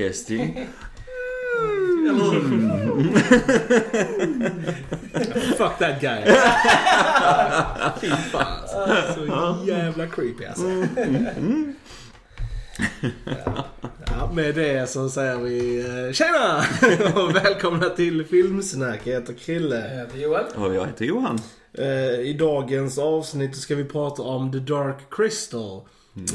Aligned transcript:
Testing. 0.00 0.54
Testing. 0.54 0.70
Fuck 5.58 5.78
that 5.78 6.00
guy. 6.00 6.24
Fy 8.00 8.08
fan 8.08 8.46
alltså. 8.62 9.14
Så 9.14 9.66
jävla 9.66 10.06
creepy 10.06 10.44
alltså. 10.44 10.64
Ja. 13.24 13.64
Ja, 14.06 14.30
med 14.34 14.54
det 14.54 14.90
så 14.90 15.08
säger 15.08 15.36
vi 15.36 15.80
eh, 15.80 16.12
tjena 16.12 16.64
och 17.22 17.36
välkomna 17.36 17.88
till 17.88 18.24
Filmsnack. 18.24 19.00
Jag 19.04 19.14
heter 19.14 19.34
Krille. 19.34 19.90
Jag 19.90 19.98
heter 19.98 20.18
Joel. 20.18 20.44
Och 20.56 20.74
jag 20.74 20.86
heter 20.86 21.04
Johan. 21.04 21.38
Eh, 21.72 22.20
I 22.20 22.36
dagens 22.38 22.98
avsnitt 22.98 23.56
ska 23.56 23.74
vi 23.74 23.84
prata 23.84 24.22
om 24.22 24.52
The 24.52 24.58
Dark 24.58 24.96
Crystal. 25.10 25.82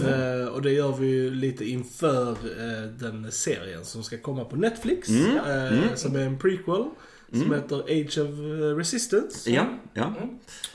Eh, 0.06 0.48
och 0.48 0.62
det 0.62 0.72
gör 0.72 0.92
vi 0.98 1.08
ju 1.08 1.32
lite 1.36 1.66
inför 1.70 2.32
eh, 2.32 2.90
den 3.00 3.32
serien 3.32 3.86
som 3.86 4.04
ska 4.04 4.18
komma 4.18 4.46
på 4.46 4.56
Netflix. 4.56 5.10
Mm. 5.10 5.38
Eh, 5.38 5.96
Som 5.96 6.16
är 6.16 6.20
en 6.20 6.40
prequel. 6.40 6.84
Som 7.32 7.54
heter 7.54 7.80
Age 7.80 8.18
of 8.18 8.30
eh, 8.40 8.76
Resistance. 8.78 9.52
Ja, 9.52 9.66
ja. 9.94 10.14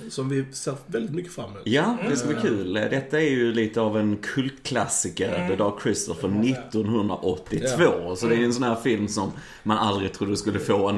Som 0.09 0.29
vi 0.29 0.45
ser 0.53 0.75
väldigt 0.87 1.15
mycket 1.15 1.33
fram 1.33 1.51
emot. 1.51 1.63
Ja, 1.65 1.97
det 2.11 2.17
ska 2.17 2.29
bli 2.29 2.37
kul. 2.43 2.73
Detta 2.75 3.21
är 3.21 3.31
ju 3.31 3.53
lite 3.53 3.81
av 3.81 3.99
en 3.99 4.17
kultklassiker, 4.17 5.49
The 5.49 5.57
Dark 5.57 5.83
Crystal 5.83 6.17
från 6.17 6.41
1982. 6.45 8.17
Så 8.17 8.27
det 8.27 8.35
är 8.35 8.39
ju 8.39 8.45
en 8.45 8.53
sån 8.55 8.63
här 8.63 8.75
film 8.77 9.09
som 9.09 9.33
man 9.63 9.79
aldrig 9.79 10.13
trodde 10.13 10.37
skulle 10.37 10.59
få 10.59 10.89
en 10.89 10.97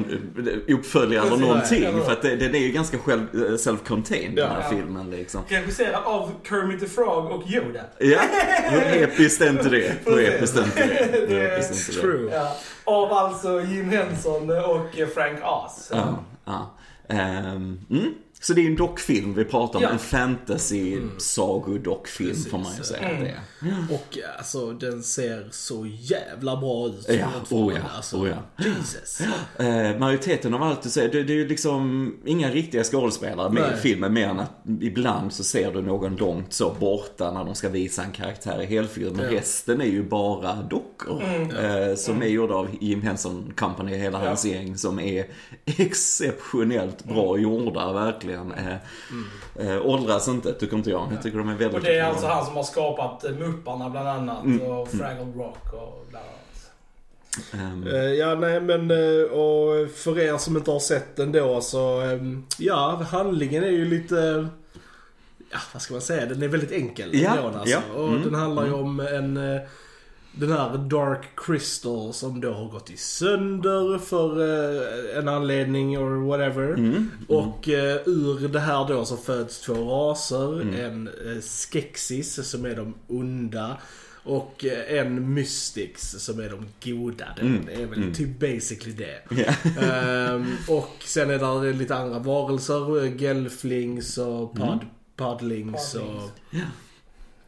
eh, 0.67 0.75
uppföljare 0.75 1.27
eller 1.27 1.37
någonting. 1.37 2.01
För 2.05 2.11
att 2.11 2.21
det- 2.21 2.35
den 2.35 2.55
är 2.55 2.59
ju 2.59 2.71
ganska 2.71 2.97
själv, 2.97 3.21
eh, 3.33 3.39
self-contained 3.39 4.35
den 4.35 4.49
här 4.49 4.61
Ja. 4.71 4.77
filmen 4.77 5.09
liksom. 5.11 5.41
Regisserad 5.47 6.03
av 6.03 6.31
Kermit 6.49 6.79
the 6.79 6.85
Frog 6.87 7.31
och 7.31 7.43
Yoda. 7.51 7.81
Ja, 7.99 8.21
hur 8.69 9.03
episkt 9.03 9.41
är 9.41 9.49
inte 9.49 9.69
det? 9.69 9.93
Hur 10.05 10.13
Precis. 10.15 10.29
episkt 10.29 10.57
är 10.57 10.63
inte 10.63 10.87
det? 10.87 11.27
Hur 11.27 11.41
episkt 11.41 11.71
är 11.71 11.93
inte 11.93 12.07
det? 12.07 12.17
True. 12.29 12.41
Av 12.85 13.13
alltså 13.13 13.61
Jim 13.61 13.89
Henson 13.89 14.49
och 14.49 14.95
Frank 15.13 15.39
Oz. 15.43 15.91
Ja, 15.93 16.15
ja. 16.45 16.69
Um, 17.07 17.85
mm. 17.89 18.13
Så 18.43 18.53
det 18.53 18.61
är 18.61 18.67
en 18.67 18.75
dockfilm 18.75 19.33
vi 19.33 19.45
pratar 19.45 19.79
om. 19.79 19.83
Ja. 19.83 19.89
En 19.89 19.99
fantasy 19.99 20.97
sagodockfilm 21.17 22.29
Precis. 22.29 22.47
får 22.51 22.57
man 22.57 22.75
ju 22.77 22.83
säga 22.83 23.09
Mm. 23.09 23.23
det 23.23 23.29
är. 23.29 23.39
Och 23.95 24.17
alltså 24.37 24.71
den 24.71 25.03
ser 25.03 25.47
så 25.51 25.85
jävla 25.99 26.57
bra 26.57 26.87
ut. 26.87 27.05
Ja, 27.09 27.27
oh 27.49 27.73
ja, 27.73 27.81
alltså. 27.95 28.17
oh 28.17 28.29
ja. 28.29 28.63
Jesus. 28.65 29.21
Eh, 29.59 29.97
majoriteten 29.99 30.53
av 30.53 30.63
allt 30.63 30.81
du 30.81 30.89
säger, 30.89 31.11
det, 31.11 31.23
det 31.23 31.33
är 31.33 31.37
ju 31.37 31.47
liksom 31.47 32.13
inga 32.25 32.49
riktiga 32.51 32.83
skådespelare 32.83 33.49
med 33.49 33.63
Nej. 33.63 33.71
i 33.73 33.81
filmen 33.81 34.13
mer 34.13 34.27
än 34.27 34.39
att 34.39 34.51
ibland 34.81 35.33
så 35.33 35.43
ser 35.43 35.71
du 35.71 35.81
någon 35.81 36.15
långt 36.15 36.53
så 36.53 36.75
borta 36.79 37.31
när 37.31 37.43
de 37.45 37.55
ska 37.55 37.69
visa 37.69 38.03
en 38.03 38.11
karaktär 38.11 38.61
i 38.61 38.65
helfigur. 38.65 39.11
Men 39.11 39.25
Ja. 39.25 39.31
resten 39.39 39.81
är 39.81 39.85
ju 39.85 40.03
bara 40.03 40.55
dockor. 40.55 41.23
Eh, 41.23 41.95
som 41.95 42.21
är 42.21 42.27
gjorda 42.27 42.53
av 42.55 42.67
Jim 42.81 43.01
Henson 43.01 43.53
Company, 43.57 43.95
hela 43.95 44.21
Ja. 44.23 44.27
hans 44.27 44.45
gäng, 44.45 44.77
som 44.77 44.99
är 44.99 45.25
exceptionellt 45.65 47.03
bra 47.03 47.37
gjorda, 47.37 47.93
verkligen. 47.93 48.32
Eh, 48.33 49.67
eh, 49.67 49.85
åldras 49.85 50.27
inte, 50.27 50.53
tycker 50.53 50.77
inte 50.77 50.89
jag. 50.89 51.07
Jag 51.11 51.23
tycker 51.23 51.37
de 51.37 51.49
är 51.49 51.55
väldigt 51.55 51.73
Och 51.77 51.81
det 51.83 51.97
är 51.97 52.01
bra. 52.03 52.09
alltså 52.11 52.27
han 52.27 52.45
som 52.45 52.55
har 52.55 52.63
skapat 52.63 53.23
eh, 53.23 53.31
Mupparna 53.31 53.89
bland 53.89 54.07
annat 54.07 54.43
Mm. 54.43 54.61
och 54.61 54.87
Fraggle 54.91 55.33
Rock 55.35 55.73
och 55.73 56.05
bland 56.09 56.25
annat. 56.25 56.33
Eh, 57.93 57.99
Ja, 58.13 58.35
nej 58.35 58.61
men 58.61 58.91
eh, 58.91 59.23
och 59.31 59.89
för 59.95 60.19
er 60.19 60.37
som 60.37 60.57
inte 60.57 60.71
har 60.71 60.79
sett 60.79 61.15
den 61.15 61.31
då 61.31 61.61
så, 61.61 62.01
ehm, 62.01 62.45
ja 62.57 63.01
handlingen 63.11 63.63
är 63.63 63.69
ju 63.69 63.85
lite, 63.85 64.47
ja 65.51 65.57
vad 65.73 65.81
ska 65.81 65.93
man 65.93 66.01
säga, 66.01 66.25
den 66.25 66.43
är 66.43 66.47
väldigt 66.47 66.71
enkel 66.71 67.09
Ja, 67.21 67.29
ändå, 67.37 67.59
alltså. 67.59 67.69
ja, 67.69 67.81
Och 67.95 68.07
mm, 68.07 68.21
den 68.23 68.35
handlar 68.35 68.65
ju 68.65 68.73
om 68.73 68.99
en, 68.99 69.37
den 70.35 70.51
här 70.51 70.77
Dark 70.77 71.25
Crystal 71.35 72.13
som 72.13 72.41
då 72.41 72.53
har 72.53 72.69
gått 72.69 72.89
i 72.91 72.97
sönder 72.97 73.97
för 73.97 74.39
eh, 75.11 75.17
en 75.19 75.27
anledning 75.27 75.97
or 75.97 76.27
whatever. 76.27 76.67
mm, 76.73 77.11
Och 77.27 77.69
eh, 77.69 77.97
ur 78.05 78.47
det 78.47 78.59
här 78.59 78.87
då 78.87 79.05
så 79.05 79.17
föds 79.17 79.61
två 79.61 79.73
raser. 79.73 80.61
Mm. 80.61 80.75
En 80.85 81.07
eh, 81.07 81.41
Skeksis 81.41 82.49
som 82.49 82.65
är 82.65 82.75
de 82.75 82.93
onda. 83.07 83.77
Och 84.25 84.65
eh, 84.65 84.99
en 84.99 85.33
Mystics 85.33 86.11
som 86.11 86.39
är 86.39 86.49
de 86.49 86.91
goda. 86.91 87.25
Det 87.35 87.41
Mm. 87.41 87.67
är 87.71 87.85
väl 87.85 87.97
Mm. 88.03 88.13
typ 88.13 88.39
basically 88.39 88.91
det. 88.95 89.19
ja. 89.75 89.81
Ehm, 89.83 90.45
och 90.69 90.95
sen 91.05 91.29
är 91.29 91.63
det 91.65 91.73
lite 91.73 91.95
andra 91.95 92.19
varelser. 92.19 93.05
Gelflings 93.21 94.17
och 94.17 94.55
pod, 94.55 94.79
Podlings. 95.15 95.95
Och, 95.95 96.01
Podlings. 96.01 96.31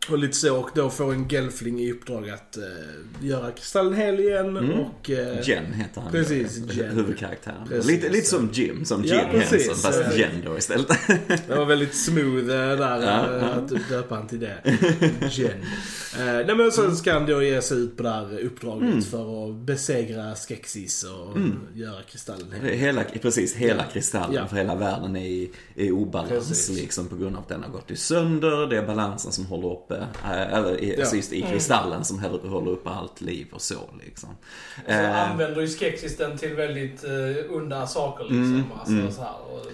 Och 0.09 0.17
lite 0.19 0.33
så. 0.33 0.57
Och 0.57 0.69
då 0.75 0.89
får 0.89 1.13
en 1.13 1.27
Gelfling 1.27 1.79
i 1.79 1.91
uppdrag 1.91 2.29
att 2.29 2.57
eh, 2.57 2.63
göra 3.27 3.51
kristallen 3.51 3.93
hel 3.93 4.19
igen. 4.19 4.57
Mm. 4.57 4.79
Och, 4.79 5.09
eh, 5.09 5.47
Jen 5.49 5.73
heter 5.73 6.01
han. 6.01 6.11
Precis, 6.11 6.57
Jen. 6.73 6.95
Huvudkaraktären. 6.95 7.67
Precis. 7.69 7.91
Lite, 7.91 8.09
lite 8.09 8.27
som 8.27 8.49
Jim, 8.53 8.85
som 8.85 9.03
Ja, 9.05 9.15
Jim 9.15 9.25
precis. 9.41 9.67
Henson, 9.67 9.91
fast 9.91 10.01
Ja. 10.11 10.17
Jen 10.17 10.31
då 10.45 10.57
istället. 10.57 10.87
Det 11.47 11.55
var 11.55 11.65
väldigt 11.65 11.95
smooth 11.95 12.37
eh, 12.37 12.45
där 12.77 13.01
Ja, 13.01 13.37
ja. 13.39 13.45
att 13.47 13.89
döpa 13.89 14.15
han 14.15 14.27
till 14.27 14.39
det. 14.39 14.57
Jen. 15.31 15.51
Eh, 16.19 16.25
nej 16.25 16.55
men 16.55 16.71
sen 16.71 16.95
ska 16.95 17.13
han 17.13 17.25
då 17.25 17.43
ge 17.43 17.61
sig 17.61 17.77
ut 17.77 17.97
på 17.97 18.03
det 18.03 18.09
här 18.09 18.39
uppdraget 18.39 18.89
Mm. 18.89 19.01
för 19.01 19.49
att 19.49 19.55
besegra 19.55 20.35
Skeksis 20.35 21.03
och 21.03 21.37
göra 21.73 22.01
kristallen 22.11 22.51
hel. 22.51 22.73
Hela, 22.73 23.03
precis, 23.21 23.55
hela 23.55 23.83
Ja. 23.83 23.89
kristallen 23.93 24.33
Ja. 24.35 24.47
för 24.47 24.55
hela 24.55 24.75
världen 24.75 25.15
är 25.15 25.25
i, 25.25 25.51
i 25.75 25.91
obalans 25.91 26.29
Precis. 26.29 26.77
liksom 26.77 27.07
på 27.07 27.15
grund 27.15 27.35
av 27.35 27.41
att 27.41 27.49
den 27.49 27.63
har 27.63 27.69
gått 27.69 27.91
i 27.91 27.95
sönder. 27.95 28.67
Det 28.67 28.77
är 28.77 28.87
balansen 28.87 29.31
som 29.31 29.45
håller 29.45 29.71
uppe, 29.71 29.94
äh, 30.23 30.53
eller 30.53 30.83
i, 30.83 30.93
Ja. 30.93 30.99
alltså 30.99 31.15
just 31.15 31.33
i 31.33 31.41
kristallen 31.41 32.05
som 32.05 32.19
håller 32.43 32.71
uppe 32.71 32.89
allt 32.89 33.21
liv 33.21 33.47
och 33.51 33.61
så 33.61 33.79
liksom. 34.05 34.29
Så 34.85 34.91
Eh, 34.91 35.31
använder 35.31 35.61
ju 35.61 35.67
Skeksis 35.67 36.17
den 36.17 36.37
till 36.37 36.55
väldigt 36.55 37.03
uh, 37.03 37.55
onda 37.57 37.87
saker 37.87 38.23
liksom. 38.23 38.53
Mm, 38.55 38.63
Alltså, 38.79 38.93
mm. 38.93 39.11
Så 39.11 39.21
här, 39.21 39.35
och 39.51 39.65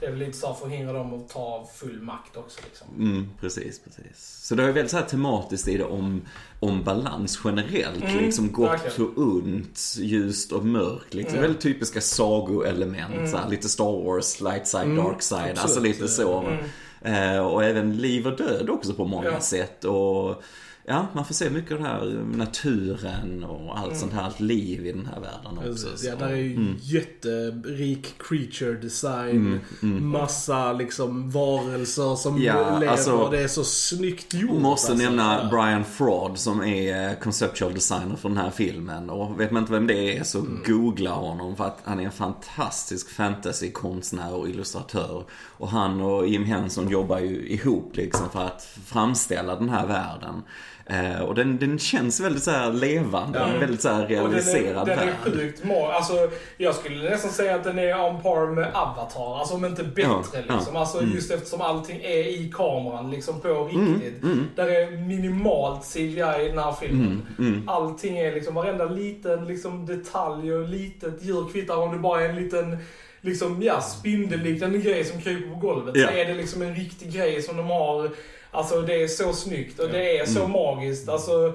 det 0.00 0.06
är 0.06 0.10
väl 0.10 0.18
lite 0.20 0.38
så 0.38 0.46
att 0.46 0.70
hindra 0.70 0.92
dem 0.92 1.14
att 1.14 1.28
ta 1.28 1.68
full 1.74 2.00
makt 2.02 2.36
också 2.36 2.60
liksom. 2.64 2.86
Mm, 2.98 3.28
precis, 3.40 3.80
precis. 3.84 4.38
Så 4.42 4.54
det 4.54 4.62
är 4.62 4.66
väldigt 4.66 4.90
så 4.90 4.96
här 4.96 5.04
tematiskt 5.04 5.68
i 5.68 5.76
det 5.76 5.84
om, 5.84 6.22
om 6.60 6.84
balans 6.84 7.40
generellt. 7.44 8.04
Mm, 8.04 8.24
liksom 8.24 8.52
gott 8.52 8.70
verkligen. 8.70 9.10
och 9.10 9.18
ont, 9.22 9.94
ljust 9.98 10.52
och 10.52 10.64
mörkt. 10.66 11.14
Liksom. 11.14 11.32
Mm. 11.34 11.42
Väldigt 11.42 11.62
typiska 11.62 12.00
sagoelement. 12.00 13.14
Mm. 13.14 13.30
Så 13.30 13.36
här, 13.36 13.48
lite 13.48 13.68
Star 13.68 14.04
Wars, 14.04 14.40
light 14.40 14.66
side, 14.68 14.82
Mm, 14.84 15.04
dark 15.04 15.22
side. 15.22 15.40
Alltså 15.50 15.64
absolut. 15.64 15.96
lite 15.96 16.08
så. 16.08 16.56
Eh, 17.04 17.38
och 17.46 17.64
även 17.64 17.96
liv 17.96 18.26
och 18.26 18.36
död 18.36 18.70
också 18.70 18.94
på 18.94 19.04
många 19.04 19.30
Ja. 19.30 19.40
sätt. 19.40 19.84
Och 19.84 20.42
ja, 20.84 21.06
man 21.12 21.24
får 21.24 21.34
se 21.34 21.50
mycket 21.50 21.72
av 21.72 21.78
det 21.78 21.84
här 21.84 22.24
naturen 22.36 23.44
och 23.44 23.78
allt 23.78 23.86
Mm. 23.86 23.98
sånt 23.98 24.12
här, 24.12 24.22
allt 24.22 24.40
liv 24.40 24.86
i 24.86 24.92
den 24.92 25.06
här 25.06 25.20
världen 25.20 25.58
också. 25.72 25.88
Precis, 25.88 26.04
ja, 26.08 26.16
där 26.16 26.28
är 26.28 26.36
ju 26.36 26.54
Mm. 26.56 26.76
jätterik 26.80 28.14
creature 28.18 28.72
design. 28.80 29.30
Mm, 29.36 29.60
mm. 29.82 30.08
Massa 30.08 30.72
liksom 30.72 31.30
varelser 31.30 32.14
som 32.16 32.42
Ja, 32.42 32.78
lever. 32.78 32.92
alltså- 32.92 33.28
det 33.30 33.40
är 33.42 33.48
så 33.48 33.64
snyggt 33.64 34.34
gjort. 34.34 34.60
Måste 34.60 34.92
alltså. 34.92 35.04
nämna. 35.06 35.48
Brian 35.50 35.84
Fraud 35.84 36.38
som 36.38 36.62
är 36.62 37.08
eh, 37.10 37.14
conceptual 37.18 37.74
designer 37.74 38.16
för 38.16 38.28
den 38.28 38.38
här 38.38 38.50
filmen. 38.50 39.10
Och 39.10 39.40
vet 39.40 39.50
man 39.50 39.62
inte 39.62 39.72
vem 39.72 39.86
det 39.86 40.18
är 40.18 40.24
så 40.24 40.38
Mm. 40.38 40.62
googla 40.66 41.10
honom 41.10 41.56
för 41.56 41.64
att 41.64 41.78
han 41.84 42.00
är 42.00 42.04
en 42.04 42.12
fantastisk 42.12 43.10
fantasykonstnär 43.10 44.34
och 44.34 44.48
illustratör. 44.48 45.24
Och 45.58 45.68
han 45.68 46.00
och 46.00 46.26
Jim 46.26 46.44
Henson 46.44 46.88
jobbar 46.88 47.18
ju 47.18 47.46
ihop 47.48 47.96
liksom 47.96 48.28
för 48.30 48.44
att 48.46 48.62
framställa 48.86 49.56
den 49.56 49.68
här 49.68 49.86
världen. 49.86 50.42
Eh, 50.86 51.20
och 51.22 51.34
den, 51.34 51.58
den 51.58 51.78
känns 51.78 52.20
väldigt 52.20 52.42
så 52.42 52.50
här 52.50 52.72
levande, 52.72 53.38
Ja. 53.38 53.58
väldigt 53.60 53.82
så 53.82 53.88
här 53.88 54.02
Och 54.02 54.08
den 54.08 54.18
är, 54.18 54.24
realiserad 54.28 54.86
den 54.86 54.98
är 54.98 55.12
sjukt 55.24 55.62
bra. 55.62 55.92
Alltså, 55.92 56.30
jag 56.56 56.74
skulle 56.74 57.10
nästan 57.10 57.30
säga 57.30 57.54
att 57.54 57.64
den 57.64 57.78
är 57.78 58.00
on 58.04 58.22
par 58.22 58.46
med 58.46 58.68
Avatar. 58.74 59.38
Alltså 59.38 59.54
om 59.54 59.64
inte 59.64 59.84
bättre 59.84 60.02
Ja, 60.32 60.38
ja. 60.48 60.54
liksom. 60.56 60.76
Alltså 60.76 60.98
Mm. 60.98 61.14
just 61.14 61.30
eftersom 61.32 61.60
allting 61.60 62.00
är 62.02 62.18
i 62.28 62.52
kameran 62.54 63.10
liksom 63.10 63.40
på 63.40 63.48
Mm, 63.48 63.94
riktigt. 63.94 64.22
mm, 64.22 64.46
Där 64.56 64.66
är 64.68 64.90
minimalt 64.96 65.84
CGI 65.84 66.44
i 66.44 66.48
den 66.48 66.58
här 66.58 66.72
filmen. 66.80 67.22
mm, 67.38 67.52
mm. 67.54 67.68
Allting 67.68 68.18
är 68.18 68.32
liksom, 68.34 68.54
varenda 68.54 68.84
liten 68.84 69.44
liksom, 69.46 69.86
detalj 69.86 70.52
och 70.54 70.68
litet 70.68 71.22
djur 71.22 71.48
kvittar 71.52 71.76
om 71.76 71.92
det 71.92 71.98
bara 71.98 72.22
är 72.24 72.28
en 72.28 72.36
liten 72.36 72.78
liksom, 73.20 73.62
ja, 73.62 73.80
spindelliknande 73.80 74.78
grej 74.78 75.04
som 75.04 75.20
kryper 75.20 75.48
på 75.48 75.54
golvet. 75.56 75.96
Ja. 75.96 76.06
Så 76.08 76.12
är 76.14 76.24
det 76.24 76.34
liksom 76.34 76.62
en 76.62 76.74
riktig 76.74 77.12
grej 77.12 77.42
som 77.42 77.56
de 77.56 77.66
har. 77.66 78.10
Alltså 78.52 78.82
det 78.82 79.02
är 79.02 79.08
så 79.08 79.32
snyggt 79.32 79.78
och 79.80 79.88
det 79.88 80.18
är 80.18 80.26
så 80.26 80.38
Mm. 80.38 80.50
magiskt. 80.52 81.08
Alltså, 81.08 81.54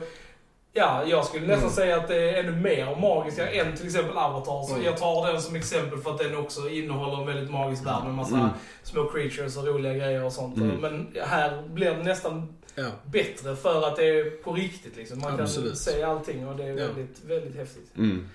Ja, 0.73 1.03
jag 1.07 1.25
skulle 1.25 1.47
nästan 1.47 1.69
säga 1.71 1.97
att 1.97 2.07
det 2.07 2.15
är 2.29 2.43
ännu 2.43 2.51
mer 2.51 2.95
magiskt 3.01 3.39
än 3.39 3.75
till 3.77 3.85
exempel 3.85 4.17
Avatar. 4.17 4.63
Så 4.67 4.73
Mm. 4.73 4.85
jag 4.85 4.97
tar 4.97 5.27
den 5.31 5.41
som 5.41 5.55
exempel 5.55 5.99
för 5.99 6.11
att 6.11 6.17
den 6.17 6.37
också 6.37 6.69
innehåller 6.69 7.21
en 7.21 7.27
väldigt 7.27 7.49
magisk 7.51 7.85
värld 7.85 8.03
med 8.03 8.13
massa 8.13 8.35
Mm. 8.35 8.49
små 8.83 9.03
creatures 9.09 9.57
och 9.57 9.67
roliga 9.67 9.93
grejer 9.93 10.23
och 10.23 10.33
sånt. 10.33 10.57
Mm. 10.57 10.75
Men 10.75 11.07
här 11.25 11.61
blir 11.67 11.91
det 11.91 12.03
nästan 12.03 12.55
Ja. 12.75 12.85
bättre 13.05 13.55
för 13.55 13.87
att 13.87 13.95
det 13.95 14.05
är 14.19 14.29
på 14.43 14.53
riktigt 14.53 14.95
liksom. 14.97 15.19
Man 15.19 15.31
kan 15.31 15.41
Absolut. 15.41 15.77
se 15.77 16.03
allting 16.03 16.47
och 16.47 16.55
det 16.55 16.63
är 16.63 16.73
väldigt, 16.73 17.23
väldigt 17.25 17.55
häftigt. 17.55 17.95
Mm. 17.97 18.29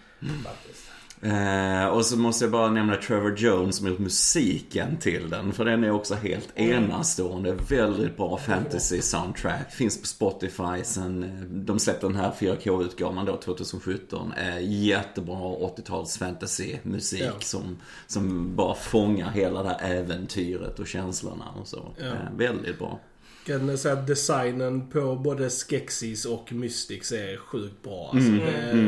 Faktiskt. 0.45 0.85
Eh, 1.23 1.87
och 1.87 2.07
så 2.07 2.19
måste 2.19 2.45
jag 2.45 2.53
bara 2.53 2.71
nämna 2.71 2.97
Trevor 2.97 3.35
Jones 3.39 3.77
som 3.77 3.87
gjort 3.87 3.99
musiken 3.99 4.97
till 4.97 5.31
den. 5.31 5.53
För 5.53 5.65
den 5.65 5.85
är 5.85 5.91
också 5.91 6.15
helt 6.15 6.49
enastående. 6.59 7.57
Väldigt 7.69 8.17
bra 8.17 8.37
fantasy 8.37 9.03
soundtrack. 9.03 9.73
Finns 9.73 10.01
på 10.01 10.07
Spotify 10.07 10.85
sen 10.85 11.23
eh, 11.25 11.31
de 11.45 11.79
släppte 11.79 12.07
den 12.07 12.17
här 12.17 12.31
4K-utgåvan 12.39 13.27
då 13.27 13.37
2017. 13.37 14.33
Eh, 14.33 14.71
jättebra 14.85 15.37
80-tals 15.37 16.19
fantasy 16.19 16.77
musik 16.83 17.23
Ja. 17.23 17.33
som, 17.41 17.77
som 18.07 18.57
bara 18.57 18.75
fångar 18.75 19.31
hela 19.31 19.63
det 19.63 19.69
här 19.69 19.93
äventyret 19.99 20.79
och 20.79 20.87
känslorna 20.87 21.45
och 21.61 21.69
så. 21.69 21.93
Ja. 21.99 22.05
Eh, 22.07 22.13
väldigt 22.37 22.79
bra. 22.79 23.01
Kan 23.47 23.79
säga 23.79 23.95
att 23.95 24.07
designen 24.07 24.89
på 24.91 25.17
både 25.17 25.51
Skeksis 25.51 26.25
och 26.25 26.53
Mystics 26.53 27.13
är 27.13 27.37
sjukt 27.37 27.83
bra. 27.83 28.11
Alltså, 28.15 28.29
Mm, 28.31 28.43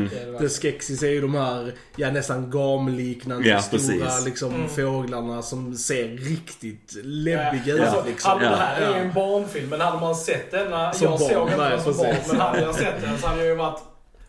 det, 0.09 0.19
det 0.19 0.25
verkligen. 0.31 0.49
Skeksis 0.49 1.03
är 1.03 1.07
ju 1.09 1.21
de 1.21 1.35
här, 1.35 1.73
ja 1.95 2.11
nästan 2.11 2.51
gamliknande 2.51 3.49
Ja, 3.49 3.59
stora 3.61 3.79
precis. 3.79 4.25
liksom, 4.25 4.55
Mm. 4.55 4.69
fåglarna 4.69 5.41
som 5.41 5.75
ser 5.75 6.07
riktigt 6.07 6.95
läbbiga 7.03 7.81
Alltså, 7.83 7.99
ut 7.99 8.05
liksom. 8.07 8.31
hade, 8.31 8.45
det 8.49 8.55
här 8.55 8.81
är 8.81 8.87
ju 8.89 8.93
Ja. 8.95 8.99
en 9.01 9.13
barnfilm, 9.13 9.69
men 9.69 9.81
hade 9.81 9.99
man 10.01 10.15
sett 10.15 10.51
denna... 10.51 10.93
Som 10.93 11.07
jag 11.07 11.19
barn, 11.19 11.29
såg 11.29 11.47
inte 11.49 11.69
den 11.69 11.81
som 11.83 11.97
barn, 11.97 12.15
men 12.27 12.39
hade 12.39 12.61
jag 12.61 12.75
sett 12.75 13.01
den 13.01 13.17
så 13.17 13.27
hade 13.27 13.39
jag 13.39 13.47
ju 13.49 13.55
varit 13.55 13.79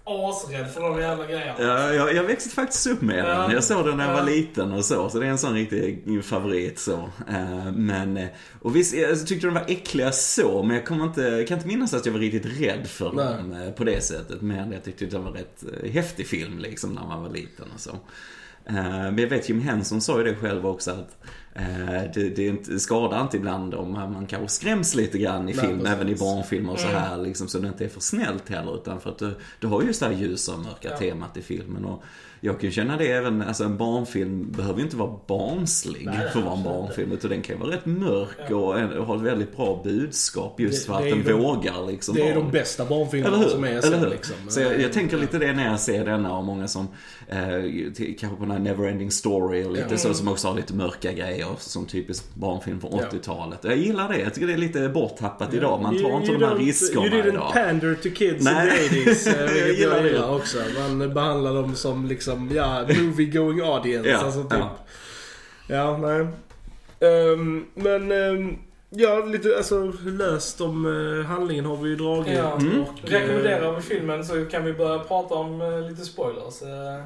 asrädd 0.09 0.71
för 0.71 0.81
de 0.81 1.01
jävla 1.01 1.27
grejerna. 1.27 1.55
Ja, 1.59 1.93
jag, 1.93 2.15
jag 2.15 2.23
växte 2.23 2.51
faktiskt 2.51 2.87
upp 2.87 3.03
med 3.03 3.17
den. 3.25 3.27
Ja. 3.27 3.53
Jag 3.53 3.65
såg 3.65 3.87
den 3.87 3.97
när 3.97 4.05
jag 4.09 4.17
Ja. 4.17 4.21
var 4.21 4.31
liten 4.31 4.73
och 4.73 4.85
så. 4.85 5.09
Så 5.11 5.19
det 5.19 5.27
är 5.27 5.31
en 5.31 5.39
sån 5.39 5.55
riktig 5.55 6.25
favorit 6.25 6.79
så. 6.79 7.11
Eh, 7.29 7.73
Men, 7.73 8.17
eh, 8.17 8.27
och 8.63 8.77
visst, 8.77 8.95
jag 8.95 9.27
tyckte 9.27 9.47
de 9.47 9.55
var 9.55 9.65
äckliga 9.69 10.13
så. 10.13 10.63
Men 10.63 10.77
jag 10.77 10.87
kommer 10.87 11.05
inte, 11.05 11.45
kan 11.49 11.57
inte 11.59 11.69
minnas 11.69 11.95
att 11.95 12.07
jag 12.07 12.13
var 12.13 12.21
riktigt 12.21 12.61
rädd 12.61 12.87
för 12.87 13.13
Nej. 13.13 13.25
dem 13.27 13.53
eh, 13.53 13.71
på 13.71 13.85
det 13.85 14.01
sättet. 14.05 14.43
Men 14.43 14.73
jag 14.73 14.85
tyckte 14.85 15.07
det 15.07 15.19
var 15.19 15.31
rätt 15.33 15.65
eh, 15.83 15.91
häftig 15.93 16.27
film 16.27 16.59
liksom 16.59 16.93
när 16.95 17.05
man 17.07 17.23
var 17.23 17.31
liten 17.31 17.67
och 17.75 17.81
så. 17.81 17.91
Eh, 18.65 18.75
Men 18.85 19.19
jag 19.19 19.29
vet 19.29 19.49
Jim 19.49 19.61
Henson 19.61 20.01
sa 20.01 20.19
ju 20.19 20.25
det 20.25 20.35
själv 20.37 20.67
också 20.67 20.91
att 20.91 20.99
eh, 20.99 21.29
det, 22.15 22.29
det, 22.37 22.47
är 22.47 22.51
inte, 22.51 22.73
det 22.73 22.81
skadar 22.81 23.21
inte 23.23 23.37
ibland 23.37 23.75
om 23.75 23.93
man 23.93 24.27
kanske 24.27 24.49
skräms 24.49 24.95
lite 24.95 25.19
grann 25.19 25.49
i 25.49 25.53
Nej, 25.53 25.55
film, 25.67 25.79
precis. 25.79 25.95
även 25.95 26.09
i 26.09 26.15
barnfilmer 26.15 26.73
och 26.73 26.79
så 26.81 26.89
Mm. 26.89 27.01
här 27.01 27.17
liksom, 27.17 27.49
så 27.49 27.59
det 27.59 27.69
inte 27.69 27.85
är 27.85 27.89
för 27.89 28.01
snällt 28.01 28.49
heller. 28.49 28.75
Utan 28.75 29.01
för 29.01 29.11
att 29.11 29.19
du, 29.19 29.35
du 29.61 29.67
har 29.67 29.81
ju 29.81 29.87
just 29.87 30.01
det 30.01 30.07
här 30.07 30.13
ljusa 30.15 30.53
och 30.53 30.59
mörka 30.59 30.89
Ja. 30.91 30.97
temat 30.99 31.37
i 31.37 31.43
filmen. 31.43 31.85
Och 31.85 32.03
jag 32.41 32.61
kan 32.61 32.71
känna 32.71 32.97
det 32.97 33.07
även, 33.13 33.43
alltså 33.43 33.65
en 33.65 33.77
barnfilm 33.77 34.53
behöver 34.53 34.79
ju 34.79 34.85
inte 34.85 34.97
vara 34.97 35.13
barnslig 35.27 36.07
Nej, 36.07 36.29
för 36.33 36.39
att 36.39 36.45
vara 36.45 36.57
en 36.57 36.65
barnfilm. 36.65 37.13
Utan 37.13 37.31
den 37.31 37.43
kan 37.43 37.59
vara 37.61 37.71
rätt 37.71 37.87
mörk 37.87 38.37
Ja. 38.51 38.57
och, 38.57 38.81
en- 38.81 38.93
och 38.99 39.07
ha 39.07 39.17
ett 39.17 39.23
väldigt 39.23 39.57
bra 39.57 39.81
budskap 39.85 40.61
just 40.61 40.87
Det- 40.87 40.93
för 40.93 40.99
att 40.99 41.03
det 41.05 41.11
den 41.11 41.25
de- 41.25 41.33
vågar 41.33 41.87
liksom 41.91 42.15
Det 42.15 42.21
är 42.29 42.35
vara- 42.35 42.45
de 42.45 42.51
bästa 42.51 42.85
barnfilmerna 42.85 43.43
som 43.49 43.65
är 43.65 43.69
Eller 43.69 43.81
sen 43.83 43.99
hur? 44.01 44.11
liksom. 44.11 44.37
Så 44.49 44.61
jag, 44.61 44.81
jag 44.81 44.93
tänker 44.93 45.17
Ja. 45.17 45.21
lite 45.21 45.39
det 45.39 45.53
när 45.53 45.67
jag 45.71 45.81
ser 45.81 46.05
denna 46.05 46.39
och 46.39 46.45
många 46.45 46.69
som, 46.69 46.89
eh, 47.29 47.39
kanske 48.19 48.37
på 48.39 48.43
den 48.45 48.51
här 48.51 48.59
Neverending 48.59 49.11
Story 49.11 49.65
och 49.65 49.71
lite 49.73 49.87
Ja. 49.91 49.99
så 49.99 50.15
som 50.15 50.29
också 50.29 50.49
har 50.49 50.55
lite 50.57 50.75
mörka 50.75 51.13
grejer 51.13 51.46
som 51.59 51.87
typisk 51.87 52.35
barnfilm 52.35 52.81
från 52.81 52.91
Ja. 52.99 53.05
80-talet. 53.13 53.59
Jag 53.63 53.77
gillar 53.77 54.09
det. 54.09 54.19
Jag 54.19 54.35
tycker 54.35 54.47
det 54.47 54.53
är 54.53 54.57
lite 54.59 54.89
borttappat 54.89 55.55
idag. 55.55 55.83
Man 55.83 55.97
tar 55.99 56.03
You- 56.09 56.17
inte 56.21 56.31
you 56.33 56.39
de 56.41 56.47
här 56.47 56.55
riskerna 56.57 57.07
You 57.07 57.15
didn't 57.23 57.29
idag. 57.29 57.53
pander 57.53 57.95
to 57.95 58.09
kids 58.15 58.45
Nej. 58.45 58.85
in 58.85 59.05
the 59.05 59.11
80s. 59.11 59.27
eh, 59.27 59.57
Jag 59.67 59.73
gillar 59.73 60.03
det. 60.03 60.25
också. 60.25 60.59
Man 60.79 61.15
behandlar 61.15 61.55
dem 61.55 61.75
som 61.75 62.07
liksom, 62.07 62.51
ja, 62.55 62.81
movie 63.03 63.27
going 63.27 63.61
audience. 63.61 64.09
Ja, 64.11 64.19
alltså 64.19 64.43
typ. 64.43 64.53
ja. 64.59 64.77
Ja, 65.69 65.97
nej. 65.97 66.27
Ehm, 67.01 67.65
men, 67.75 68.13
um, 68.13 68.59
ja, 68.91 69.25
lite 69.25 69.57
alltså 69.57 69.93
löst 70.05 70.61
om 70.61 70.87
uh, 70.87 71.25
handlingen 71.25 71.65
har 71.65 71.77
vi 71.77 71.89
ju 71.91 71.97
dragit. 71.97 72.35
Ja. 72.37 72.57
Mm. 72.61 72.83
Och, 72.83 72.89
eh, 72.89 73.21
Rekommenderar 73.21 73.73
vi 73.77 73.83
filmen 73.83 74.25
så 74.25 74.45
kan 74.45 74.65
vi 74.65 74.73
börja 74.73 74.99
prata 74.99 75.35
om 75.35 75.61
eh, 75.61 75.89
lite 75.91 76.05
spoilers. 76.05 76.63
Eh, 76.63 77.05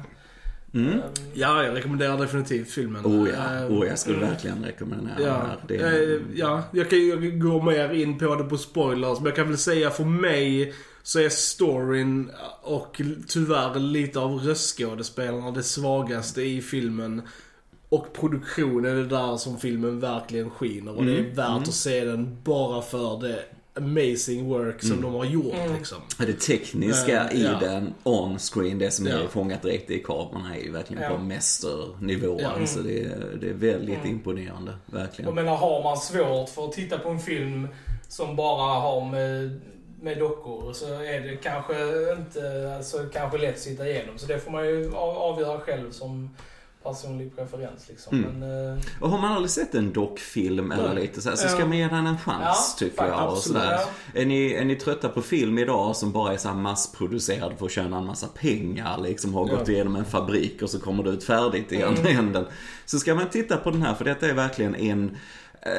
Mm. 0.73 0.89
ehm, 0.93 0.99
Ja, 1.33 1.63
jag 1.63 1.75
rekommenderar 1.75 2.17
definitivt 2.17 2.69
filmen. 2.71 3.05
Oh 3.05 3.29
ja, 3.29 3.49
Ehm, 3.49 3.71
oh, 3.73 3.87
jag 3.87 3.99
skulle 3.99 4.17
Mm. 4.17 4.29
verkligen 4.29 4.63
rekommendera 4.65 5.15
Ja. 5.19 5.41
Det 5.67 5.75
är, 5.77 6.13
eh, 6.15 6.19
ja, 6.35 6.63
jag 6.71 6.89
kan 6.89 6.99
ju 6.99 7.31
gå 7.39 7.61
mer 7.61 7.93
in 7.93 8.17
på 8.17 8.35
det 8.35 8.43
på 8.43 8.57
spoilers, 8.57 9.17
men 9.19 9.25
jag 9.25 9.35
kan 9.35 9.47
väl 9.47 9.57
säga 9.57 9.89
för 9.89 10.03
mig 10.05 10.73
så 11.03 11.19
är 11.19 11.29
storyn 11.29 12.31
och 12.61 13.01
tyvärr 13.27 13.79
lite 13.79 14.19
av 14.19 14.31
röstskådespelarna 14.39 15.51
det 15.51 15.63
svagaste 15.63 16.41
i 16.41 16.61
filmen. 16.61 17.21
Och 17.89 18.13
produktionen 18.13 18.91
är 18.91 18.95
det 18.95 19.05
där 19.05 19.37
som 19.37 19.57
filmen 19.59 19.99
verkligen 19.99 20.49
skiner 20.49 20.97
och 20.97 21.05
det 21.05 21.11
är 21.15 21.19
Mm, 21.19 21.35
värt 21.35 21.47
mm. 21.49 21.61
att 21.63 21.73
se 21.73 22.05
den 22.05 22.37
bara 22.43 22.81
för 22.81 23.21
det 23.21 23.39
amazing 23.73 24.49
work 24.49 24.81
som 24.81 24.91
Mm. 24.91 25.01
de 25.01 25.13
har 25.13 25.25
gjort 25.25 25.53
Mm. 25.53 25.77
liksom. 25.77 25.97
det 26.17 26.33
tekniska 26.33 27.29
Eh, 27.29 27.35
i 27.39 27.43
ja. 27.43 27.57
den, 27.59 27.93
on-screen, 28.03 28.79
det 28.79 28.91
som 28.91 29.07
Ja. 29.07 29.13
är 29.19 29.27
fångat 29.27 29.61
direkt 29.61 29.91
i 29.91 29.99
kameran 29.99 30.51
är 30.51 30.59
ju 30.63 30.71
verkligen 30.71 31.03
Ja. 31.03 31.09
på 31.09 31.17
mästernivå. 31.17 32.37
Ja. 32.41 32.49
Alltså 32.59 32.79
det, 32.79 32.99
är- 33.03 33.37
det 33.41 33.49
är 33.49 33.53
väldigt 33.53 33.95
Mm. 33.99 34.07
imponerande, 34.11 34.73
verkligen. 34.85 35.35
Jag 35.35 35.35
menar, 35.45 35.57
har 35.57 35.83
man 35.83 35.97
svårt 35.97 36.49
för 36.49 36.65
att 36.65 36.71
titta 36.71 36.97
på 36.99 37.09
en 37.09 37.19
film 37.19 37.67
som 38.07 38.35
bara 38.35 38.79
har 38.79 39.05
med, 39.11 39.61
med 40.01 40.19
dockor 40.19 40.73
så 40.73 40.85
är 40.85 41.21
det 41.21 41.35
kanske 41.43 41.73
inte 42.17 42.79
så 42.83 42.97
kanske 43.13 43.37
lätt 43.37 43.53
att 43.55 43.59
sitta 43.59 43.87
igenom. 43.89 44.17
Så 44.17 44.27
det 44.27 44.39
får 44.39 44.51
man 44.51 44.67
ju 44.67 44.95
av- 44.95 45.17
avgöra 45.17 45.59
själv 45.59 45.91
som 45.91 46.29
personlig 46.83 47.35
preferens 47.35 47.85
liksom. 47.89 48.17
Mm. 48.17 48.39
Men, 48.39 48.73
eh, 48.77 48.83
Och 48.99 49.09
har 49.09 49.17
man 49.21 49.31
aldrig 49.31 49.49
sett 49.51 49.75
en 49.75 49.93
dockfilm 49.93 50.71
eller 50.71 50.93
Nej. 50.93 51.01
lite 51.03 51.21
så, 51.21 51.29
här, 51.29 51.35
så 51.35 51.45
Ja. 51.45 51.49
ska 51.49 51.65
man 51.65 51.77
ge 51.77 51.87
den 51.87 52.07
en 52.07 52.17
chans 52.17 52.75
Ja, 52.79 52.85
tycker 52.87 53.05
jag. 53.05 53.31
Och 53.31 53.37
sådär. 53.37 53.71
ja. 53.71 54.21
Är, 54.21 54.25
ni, 54.25 54.51
är 54.53 54.65
ni 54.65 54.75
trötta 54.75 55.09
på 55.09 55.21
film 55.21 55.57
idag 55.57 55.95
som 55.95 56.11
bara 56.11 56.33
är 56.33 56.37
så 56.37 56.49
massproducerad 56.53 57.53
för 57.57 57.65
att 57.65 57.71
tjäna 57.71 57.97
en 57.97 58.05
massa 58.05 58.27
pengar? 58.27 58.97
Liksom 59.01 59.33
har 59.33 59.49
Ja. 59.49 59.55
gått 59.55 59.69
igenom 59.69 59.95
en 59.95 60.05
fabrik 60.05 60.61
och 60.61 60.69
så 60.69 60.79
kommer 60.79 61.03
det 61.03 61.09
ut 61.09 61.23
färdigt 61.23 61.71
i 61.71 61.83
andra 61.83 62.09
änden. 62.09 62.45
Så 62.85 62.99
ska 62.99 63.15
man 63.15 63.29
titta 63.29 63.57
på 63.57 63.71
den 63.71 63.81
här 63.81 63.93
för 63.93 64.05
detta 64.05 64.27
är 64.27 64.33
verkligen 64.33 64.75
en 64.75 65.17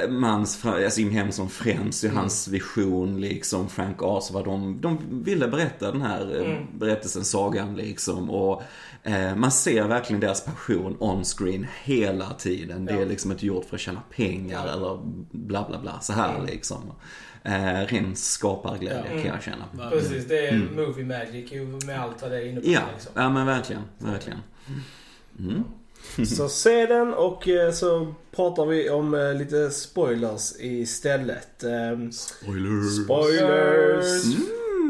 mans, 0.09 0.57
fra- 0.57 0.85
alltså 0.85 1.01
Jim 1.01 1.11
Henson 1.11 1.51
främst, 1.51 2.05
Mm. 2.05 2.17
hans 2.17 2.49
vision 2.49 3.21
liksom, 3.21 3.69
Frank 3.69 4.03
Oz, 4.03 4.31
vad 4.31 4.45
de, 4.45 4.81
de 4.81 4.99
ville 5.25 5.49
berätta 5.49 5.93
den 5.93 6.03
här 6.03 6.37
eh, 6.41 6.51
Mm. 6.53 6.79
berättelsen, 6.79 7.25
sagan 7.25 7.75
liksom. 7.77 8.31
Och 8.31 8.63
eh, 9.03 9.37
man 9.37 9.51
ser 9.51 9.89
verkligen 9.89 10.21
deras 10.21 10.45
passion 10.45 10.97
on 11.01 11.25
screen 11.25 11.67
hela 11.85 12.31
tiden. 12.35 12.85
Det 12.85 12.93
är 12.93 12.99
Ja. 13.01 13.05
liksom 13.05 13.33
inte 13.33 13.47
gjort 13.47 13.65
för 13.65 13.75
att 13.77 13.81
tjäna 13.81 14.03
pengar 14.17 14.67
Ja. 14.67 14.73
eller 14.73 14.99
bla 15.31 15.69
bla 15.69 15.81
bla, 15.81 16.01
så 16.01 16.13
här 16.13 16.35
Mm. 16.35 16.47
liksom. 16.47 16.93
Eh, 17.45 17.53
ren 17.87 18.17
skaparglädje 18.17 19.03
Ja. 19.17 19.23
kan 19.23 19.33
jag 19.35 19.43
känna. 19.43 19.91
Precis, 19.91 20.29
det 20.29 20.47
är 20.47 20.53
Mm. 20.55 20.75
movie 20.77 21.05
magic 21.05 21.53
med 21.87 22.01
allt 22.01 22.23
vad 22.23 22.31
det 22.31 22.49
innebär. 22.49 22.69
Ja, 22.71 22.81
Liksom. 22.95 23.13
ja 23.15 23.31
men 23.31 23.47
verkligen, 23.47 23.83
verkligen. 23.99 24.39
Mm. 26.17 26.27
Så 26.37 26.49
se 26.49 26.87
den 26.87 27.15
och 27.15 27.49
eh, 27.49 27.73
så 27.73 28.15
pratar 28.37 28.67
vi 28.67 28.91
om 28.91 29.15
eh, 29.15 29.35
lite 29.35 29.71
spoilers 29.71 30.53
istället. 30.61 31.65
Ehm, 31.65 32.13
Spoilers. 32.13 33.05
Spoilers! 33.05 34.25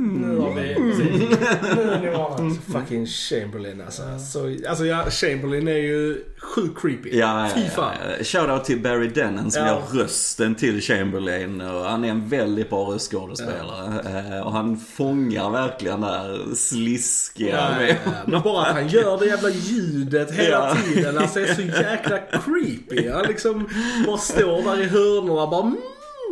Nu 0.02 0.38
har 0.38 0.54
vi... 0.54 0.74
Precis. 0.74 1.38
Nu 1.76 1.82
är 1.82 2.00
ni 2.00 2.10
vana. 2.10 2.54
Fucking 2.72 3.06
Chamberlain 3.06 3.80
alltså. 3.80 4.02
Så, 4.32 4.56
alltså 4.68 4.84
ja, 4.86 5.10
Chamberlain 5.10 5.68
är 5.68 5.72
ju 5.76 6.24
sjukt 6.38 6.80
creepy. 6.80 7.18
Ja, 7.18 7.48
Fy 7.54 7.60
ja, 7.60 7.70
fan. 7.70 7.94
ja. 8.18 8.24
Shoutout 8.24 8.64
till 8.64 8.80
Barry 8.80 9.08
Dennen 9.08 9.50
som 9.50 9.62
Ja. 9.66 9.68
gör 9.92 10.02
rösten 10.02 10.54
till 10.54 10.80
Chamberlain. 10.80 11.60
Och 11.60 11.84
han 11.84 12.04
är 12.04 12.08
en 12.08 12.28
väldigt 12.28 12.70
bra 12.70 12.84
röstskådespelare. 12.94 14.00
Eh, 14.36 14.46
Och 14.46 14.52
han 14.52 14.76
fångar 14.76 15.50
verkligen 15.50 16.00
det 16.00 16.06
här 16.06 16.54
sliskiga 16.54 17.56
Ja, 17.56 17.78
med 17.78 17.88
ja, 17.88 17.94
ja. 18.04 18.10
Men 18.26 18.42
bara 18.42 18.66
att 18.66 18.74
han 18.74 18.88
gör 18.88 19.18
det 19.18 19.26
jävla 19.26 19.50
ljudet 19.50 20.30
hela 20.30 20.48
Ja. 20.50 20.76
tiden. 20.94 21.18
Alltså 21.18 21.38
det 21.38 21.48
är 21.50 21.54
så 21.54 21.62
jäkla 21.62 22.18
creepy. 22.18 23.08
Han 23.10 23.26
liksom 23.26 23.68
bara 24.06 24.18
står 24.18 24.62
där 24.76 24.82
i 24.82 24.84
hörnorna 24.86 25.46
bara 25.46 25.62
mm. 25.62 25.76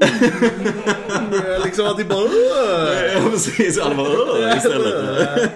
liksom 1.65 1.87
att 1.87 1.99
det 1.99 2.05
bara. 2.05 2.29
Ja 3.15 3.21
precis, 3.31 3.79
alla 3.79 3.95
bara 3.95 4.57
istället. 4.57 5.51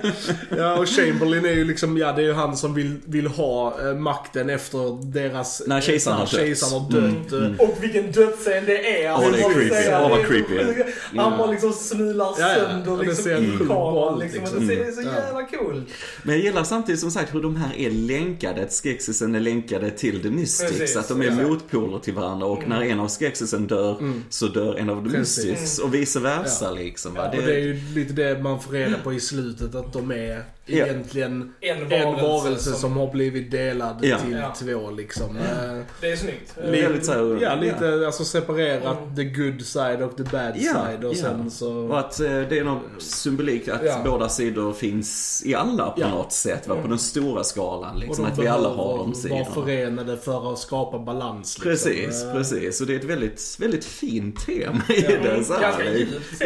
Ja 0.58 0.74
och 0.78 0.88
Chamberlain 0.88 1.44
är 1.44 1.50
ju 1.52 1.64
liksom, 1.64 1.98
ja 1.98 2.12
det 2.12 2.22
är 2.22 2.26
ju 2.26 2.32
han 2.32 2.56
som 2.56 2.74
vill, 2.74 2.94
vill 3.04 3.26
ha 3.26 3.80
eh, 3.88 3.94
makten 3.94 4.50
efter 4.50 5.12
deras... 5.12 5.62
När 5.66 5.80
kejsaren 5.80 6.16
har 6.18 6.24
dött. 6.26 6.34
kejsaren 6.34 6.72
har 6.82 6.90
dött. 6.90 7.32
Mm, 7.32 7.54
Och 7.60 7.76
vilken 7.80 8.12
dödsscen 8.12 8.64
det 8.66 9.04
är. 9.04 9.12
Åh, 9.12 9.20
det 9.32 9.38
är 9.38 9.52
creepy. 9.54 9.90
Åh, 9.94 10.08
vad 10.10 10.18
det 10.18 10.22
är- 10.24 10.26
creepy. 10.26 10.82
Han 11.16 11.38
bara 11.38 11.50
liksom 11.50 11.72
snular 11.72 12.34
Ja, 12.38 12.48
ja. 12.48 12.54
sönder 12.54 12.96
liksom 13.04 13.24
ser 13.24 13.42
i 13.42 13.50
sjukt 13.50 13.66
bra 13.68 13.90
kameran. 13.92 14.14
ut, 14.22 14.22
Liksom. 14.22 14.40
liksom. 14.42 14.66
Det 14.68 14.74
ser 14.76 14.92
så 14.92 15.00
Mm. 15.00 15.14
jävla 15.14 15.46
coolt. 15.46 15.84
Men 16.22 16.34
jag 16.34 16.44
gillar 16.44 16.64
samtidigt 16.64 17.00
som 17.00 17.10
sagt 17.10 17.34
hur 17.34 17.42
de 17.42 17.56
här 17.56 17.76
är 17.76 17.90
länkade. 17.90 18.62
Att 18.62 18.72
skexisen 18.72 19.34
är 19.34 19.40
länkade 19.40 19.90
till 19.90 20.22
The 20.22 20.30
Mystics. 20.30 20.72
Precis, 20.78 20.96
att 20.96 21.08
de 21.08 21.20
är 21.22 21.26
exakt. 21.26 21.48
motpoler 21.48 21.98
till 21.98 22.14
varandra. 22.14 22.46
Och 22.46 22.68
när 22.68 22.82
en 22.82 23.00
av 23.00 23.08
skexisen 23.08 23.66
dör 23.66 23.96
så 24.34 24.48
dör 24.48 24.74
en 24.74 24.90
av. 24.90 25.06
Mystics. 25.06 25.78
Och 25.78 25.94
vice 25.94 26.20
versa 26.20 26.64
Ja. 26.64 26.70
liksom. 26.70 27.14
Va? 27.14 27.28
Och 27.30 27.36
det 27.36 27.54
är 27.54 27.58
ju 27.58 27.80
lite 27.94 28.12
det 28.12 28.42
man 28.42 28.60
får 28.60 28.72
reda 28.72 28.98
på 28.98 29.12
i 29.12 29.20
slutet 29.20 29.74
att 29.74 29.92
de 29.92 30.10
är 30.10 30.44
Ja. 30.66 30.86
egentligen 30.86 31.54
En 31.60 31.76
en 31.82 31.88
varelse 31.88 32.22
varelse 32.22 32.70
som, 32.70 32.80
som- 32.80 32.96
har 32.96 33.12
blivit 33.12 33.50
delad 33.50 33.96
Ja. 34.02 34.18
till 34.18 34.32
Ja. 34.32 34.54
två 34.60 34.90
liksom. 34.90 35.36
Eh, 35.36 35.78
Det 36.00 36.10
är 36.12 36.16
snyggt. 36.16 36.56
Lite 36.64 37.04
så 37.04 37.38
Ja, 37.42 37.54
lite 37.54 38.06
alltså 38.06 38.24
separerat 38.24 38.98
Mm. 39.02 39.16
the 39.16 39.24
good 39.24 39.62
side 39.66 40.02
och 40.02 40.16
the 40.16 40.22
bad 40.22 40.52
Ja, 40.56 40.86
side 40.90 41.04
och 41.04 41.14
ja. 41.14 41.18
sen 41.22 41.50
så... 41.50 41.72
Och 41.76 41.98
att 41.98 42.20
eh, 42.20 42.26
det 42.26 42.58
är 42.58 42.64
någon 42.64 42.80
symbolik 42.98 43.68
att 43.68 43.80
Ja. 43.84 44.00
båda 44.04 44.28
sidor 44.28 44.72
finns 44.72 45.42
i 45.46 45.54
alla 45.54 45.90
på 45.90 46.00
Ja. 46.00 46.08
något 46.08 46.32
sätt. 46.32 46.68
Va? 46.68 46.76
På 46.82 46.88
den 46.88 46.98
stora 46.98 47.44
skalan. 47.44 47.94
och 47.94 48.00
Liksom, 48.00 48.24
de 48.24 48.32
att 48.32 48.38
vi 48.38 48.46
alla 48.46 48.68
har 48.68 48.98
de 48.98 49.14
sidorna. 49.14 49.44
förenade 49.44 50.16
för 50.16 50.52
att 50.52 50.58
skapa 50.58 50.98
balans. 50.98 51.58
Liksom. 51.58 51.70
Precis, 51.70 52.24
Eh, 52.24 52.32
precis. 52.32 52.80
Och 52.80 52.86
det 52.86 52.94
är 52.94 52.98
ett 52.98 53.04
väldigt, 53.04 53.56
väldigt 53.60 53.84
fint 53.84 54.46
tema 54.46 54.82
i 54.88 55.00
Ja, 55.00 55.10
det. 55.22 55.44
Så 55.44 55.54
här. 55.54 55.60
Ganska 55.60 55.84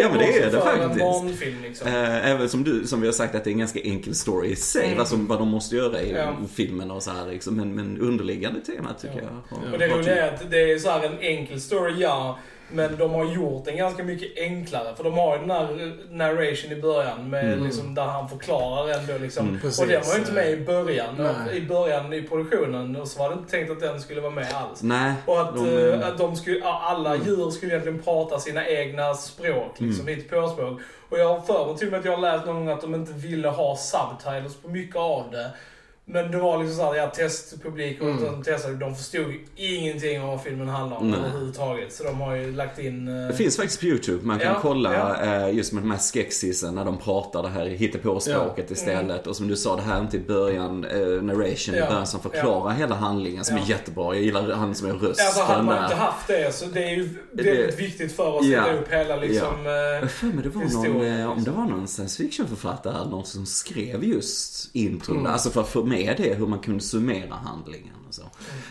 Ja 0.01 0.09
men 0.09 0.19
det 0.19 0.39
är 0.39 0.51
det 0.51 0.61
faktiskt. 0.61 1.63
liksom. 1.63 1.89
Även 1.89 2.49
som 2.49 2.65
du, 2.65 2.87
som 2.87 3.01
vi 3.01 3.07
har 3.07 3.13
sagt 3.13 3.35
att 3.35 3.45
det 3.45 3.51
är 3.51 3.53
en 3.53 3.59
ganska 3.59 3.81
enkel 3.81 4.08
story 4.15 4.49
i 4.49 4.57
sig. 4.57 4.85
Mm. 4.87 4.99
Vad, 4.99 5.09
som, 5.09 5.27
vad 5.27 5.39
de 5.39 5.49
måste 5.49 5.77
göra 5.77 6.01
i 6.03 6.13
Ja. 6.13 6.37
filmen 6.55 6.91
och 6.91 7.03
så 7.03 7.11
här 7.11 7.27
liksom. 7.27 7.57
Men, 7.57 7.75
men 7.75 7.99
underliggande 8.01 8.61
tema 8.61 8.93
tycker 9.01 9.17
Ja. 9.23 9.43
jag. 9.51 9.57
har- 9.57 9.73
Och 9.73 9.79
det 9.79 9.89
roliga 9.89 10.27
är 10.27 10.35
att 10.35 10.51
det 10.51 10.73
är 10.73 10.79
så 10.79 10.91
här 10.91 11.03
en 11.07 11.19
enkel 11.21 11.61
story, 11.61 11.95
ja. 11.99 12.39
Men 12.73 12.97
de 12.97 13.11
har 13.15 13.25
gjort 13.25 13.65
den 13.65 13.77
ganska 13.77 14.05
mycket 14.05 14.39
enklare. 14.39 14.95
För 14.97 15.05
de 15.05 15.19
har 15.19 15.35
ju 15.35 15.41
den 15.41 15.51
här 15.51 15.93
narration 16.11 16.73
i 16.73 16.81
början 16.83 17.31
med 17.31 17.45
Mm. 17.53 17.65
liksom, 17.65 17.95
där 17.95 18.03
han 18.03 18.29
förklarar 18.29 18.89
ändå 18.99 19.19
liksom. 19.19 19.49
Mm. 19.49 19.61
Och 19.81 19.87
den 19.87 20.03
var 20.07 20.13
ju 20.15 20.19
inte 20.21 20.33
med 20.33 20.51
i 20.51 20.65
början. 20.65 21.29
I 21.53 21.61
början 21.61 22.13
i 22.13 22.23
produktionen. 22.23 22.97
Och 22.97 23.09
så 23.09 23.19
var 23.19 23.29
det 23.31 23.35
inte 23.35 23.51
tänkt 23.51 23.71
att 23.71 23.81
den 23.81 24.01
skulle 24.01 24.21
vara 24.21 24.33
med 24.33 24.47
alls. 24.55 24.83
Nej. 24.83 25.13
Och 25.27 25.41
att, 25.41 25.55
de, 25.55 25.91
eh, 25.91 26.09
att 26.09 26.19
de 26.19 26.37
skulle, 26.37 26.65
alla 26.65 27.17
djur 27.17 27.51
skulle 27.51 27.73
egentligen 27.73 28.03
prata 28.03 28.39
sina 28.41 28.67
egna 28.69 29.15
språk, 29.15 29.75
liksom, 29.81 30.09
Mm. 30.09 30.21
mm. 30.33 30.49
språk. 30.51 30.81
Och 31.11 31.19
jag 31.19 31.29
har 31.29 31.41
för 31.41 31.67
mig 31.67 31.77
till 31.79 31.87
och 31.87 31.91
med 31.91 31.99
att 32.01 32.05
jag 32.07 32.13
har 32.13 32.21
läst 32.23 32.47
någon 32.47 32.57
gång 32.57 32.69
att 32.69 32.81
de 32.81 32.95
inte 32.95 33.13
ville 33.13 33.49
ha 33.49 33.77
subtitles 33.77 34.57
på 34.63 34.69
mycket 34.69 34.97
av 34.97 35.25
det. 35.31 35.51
Men 36.11 36.31
det 36.31 36.39
var 36.39 36.59
liksom 36.59 36.77
såhär, 36.77 36.95
ja, 36.95 37.07
testpublik 37.07 38.01
och 38.01 38.09
Mm. 38.09 38.23
de 38.25 38.43
testade, 38.43 38.75
de 38.75 38.97
förstod 38.97 39.35
ingenting 39.57 40.23
om 40.23 40.29
vad 40.29 40.43
filmen 40.43 40.69
handlar 40.69 40.97
om 40.97 41.11
Nej. 41.11 41.21
överhuvudtaget. 41.21 41.93
Så 41.93 42.05
de 42.05 42.21
har 42.21 42.35
ju 42.37 42.53
lagt 42.53 42.79
in... 42.79 43.09
eh, 43.09 43.27
Det 43.29 43.35
finns 43.35 43.57
faktiskt 43.57 43.81
på 43.81 43.87
YouTube. 43.87 44.27
Man 44.27 44.39
kan 44.39 44.49
Ja, 44.53 44.59
kolla 44.63 44.95
ja. 44.95 45.25
eh, 45.49 45.57
just 45.57 45.73
med 45.73 45.83
de 45.83 45.91
här 45.91 45.99
skexisen 45.99 46.75
när 46.75 46.85
de 46.85 46.99
pratar 46.99 47.43
det 47.43 47.49
här 47.49 47.67
hittepåspråket 47.67 48.71
istället. 48.71 49.27
Och 49.27 49.37
som 49.37 49.49
du 49.49 49.57
sa, 49.57 49.77
det 49.77 49.83
här 49.83 49.97
är 49.97 50.01
inte 50.01 50.17
i 50.17 50.21
början, 50.21 50.85
eh, 50.85 51.23
narration 51.23 51.75
i 51.75 51.79
Ja, 51.79 51.87
början 51.87 52.07
som 52.07 52.21
förklarar 52.21 52.75
hela 52.75 52.95
handlingen 52.95 53.45
som 53.45 53.57
Ja. 53.57 53.63
är 53.65 53.69
jättebra. 53.71 54.15
Jag 54.15 54.25
gillar 54.25 54.53
han 54.53 54.75
som 54.75 54.89
är 54.89 54.93
rösten 54.93 55.27
Alltså 55.27 55.43
hade 55.43 55.63
man 55.63 55.85
inte 55.85 55.97
haft 55.97 56.27
det 56.27 56.55
så 56.55 56.65
det 56.67 56.85
är 56.85 56.91
ju 56.97 57.09
Det- 57.33 57.43
väldigt 57.43 57.79
viktigt 57.81 58.13
för 58.17 58.39
att 58.39 58.47
Ja. 58.47 58.65
sätta 58.65 58.77
upp 58.79 58.93
hela 58.93 59.17
liksom... 59.17 59.67
eh, 59.67 59.73
Jag 59.73 60.01
har 60.01 60.07
för 60.07 60.27
mig 60.27 60.43
det 60.43 60.49
var 60.49 60.63
någon, 60.63 61.21
eh, 61.21 61.31
om 61.31 61.35
det 61.35 61.37
liksom. 61.37 61.55
var 61.57 61.71
någon 61.77 61.89
science 61.89 62.23
fiction-författare 62.23 62.95
eller 63.01 63.11
någon 63.11 63.27
som 63.27 63.47
skrev 63.47 64.05
just 64.05 64.71
intron. 64.73 65.17
Mm. 65.17 65.33
Alltså 65.33 65.51
för 65.51 65.61
att 65.61 65.69
få 65.69 65.85
med 65.85 65.98
det, 66.17 66.35
hur 66.35 66.47
man 66.47 66.59
kunde 66.59 66.81
summera 66.81 67.35
handlingen 67.35 67.95
och 68.09 68.15
så. 68.15 68.23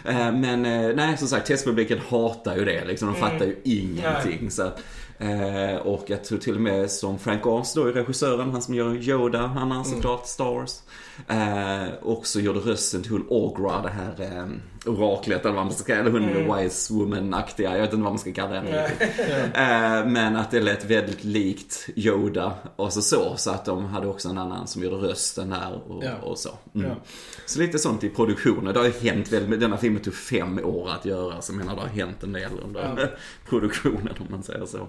Mm. 0.05 0.41
Men 0.41 0.65
eh, 0.89 0.95
nej, 0.95 1.17
som 1.17 1.27
sagt, 1.27 1.47
testpubliken 1.47 1.99
hatar 2.09 2.55
ju 2.57 2.65
det 2.65 2.85
liksom. 2.85 3.07
De 3.13 3.17
Mm. 3.17 3.29
fattar 3.31 3.45
ju 3.45 3.55
ingenting. 3.63 4.51
Så 4.51 4.61
att, 4.63 4.79
eh, 5.17 5.75
och 5.75 6.03
jag 6.07 6.23
tror 6.23 6.37
till 6.37 6.55
och 6.55 6.61
med 6.61 6.91
som 6.91 7.19
Frank 7.19 7.45
Oz 7.45 7.73
då 7.73 7.83
regissören, 7.83 8.51
han 8.51 8.61
som 8.61 8.73
gör 8.75 8.95
Yoda, 9.09 9.47
han 9.47 9.71
har 9.71 9.83
såklart 9.83 10.27
Star 10.27 10.53
Wars. 10.53 10.81
Eh, 11.27 11.87
också 12.01 12.39
gjorde 12.39 12.59
rösten 12.59 13.01
till 13.03 13.11
hon 13.11 13.25
Ogra, 13.29 13.81
det 13.81 13.89
här 13.89 14.15
eh, 14.37 14.45
oraklet 14.85 15.45
eller 15.45 15.55
vad 15.55 15.65
man 15.65 15.73
ska 15.73 15.83
kalla 15.83 15.99
eller 15.99 16.11
hon 16.11 16.29
Mm. 16.29 16.57
wise 16.57 16.93
woman-aktiga, 16.93 17.71
jag 17.71 17.81
vet 17.81 17.93
inte 17.93 18.03
vad 18.03 18.11
man 18.11 18.19
ska 18.19 18.33
kalla 18.33 18.55
henne 18.55 18.87
riktigt. 18.87 19.09
Eh, 19.57 20.05
Men 20.05 20.35
att 20.35 20.51
det 20.51 20.59
lät 20.59 20.85
väldigt 20.85 21.23
likt 21.23 21.89
Yoda 21.95 22.53
och 22.75 22.93
så 22.93 23.01
så. 23.01 23.33
Så 23.37 23.51
att 23.51 23.65
de 23.65 23.85
hade 23.85 24.07
också 24.07 24.29
en 24.29 24.37
annan 24.37 24.67
som 24.67 24.83
gjorde 24.83 24.95
rösten 24.95 25.49
där 25.49 25.81
och, 25.87 26.03
Ja. 26.03 26.11
och 26.21 26.37
så. 26.37 26.49
Mm. 26.75 26.87
Ja. 26.87 26.95
Så 27.45 27.59
lite 27.59 27.79
sånt 27.79 28.03
i 28.03 28.09
produktionen. 28.09 28.73
Det 28.73 28.79
har 28.79 28.85
ju 28.87 29.09
hänt 29.09 29.31
väldigt. 29.31 29.59
Denna 29.59 29.77
filmen 29.77 30.01
tog 30.01 30.13
fem 30.13 30.59
år 30.63 30.89
att 30.89 31.05
göra. 31.05 31.41
Så 31.41 31.51
jag 31.51 31.57
menar 31.57 31.75
det 31.75 31.81
har 31.81 31.87
hänt 31.87 32.23
en 32.23 32.33
del 32.33 32.51
under 32.65 33.17
produktionen 33.49 34.13
om 34.19 34.27
man 34.29 34.43
säger 34.43 34.65
så. 34.65 34.87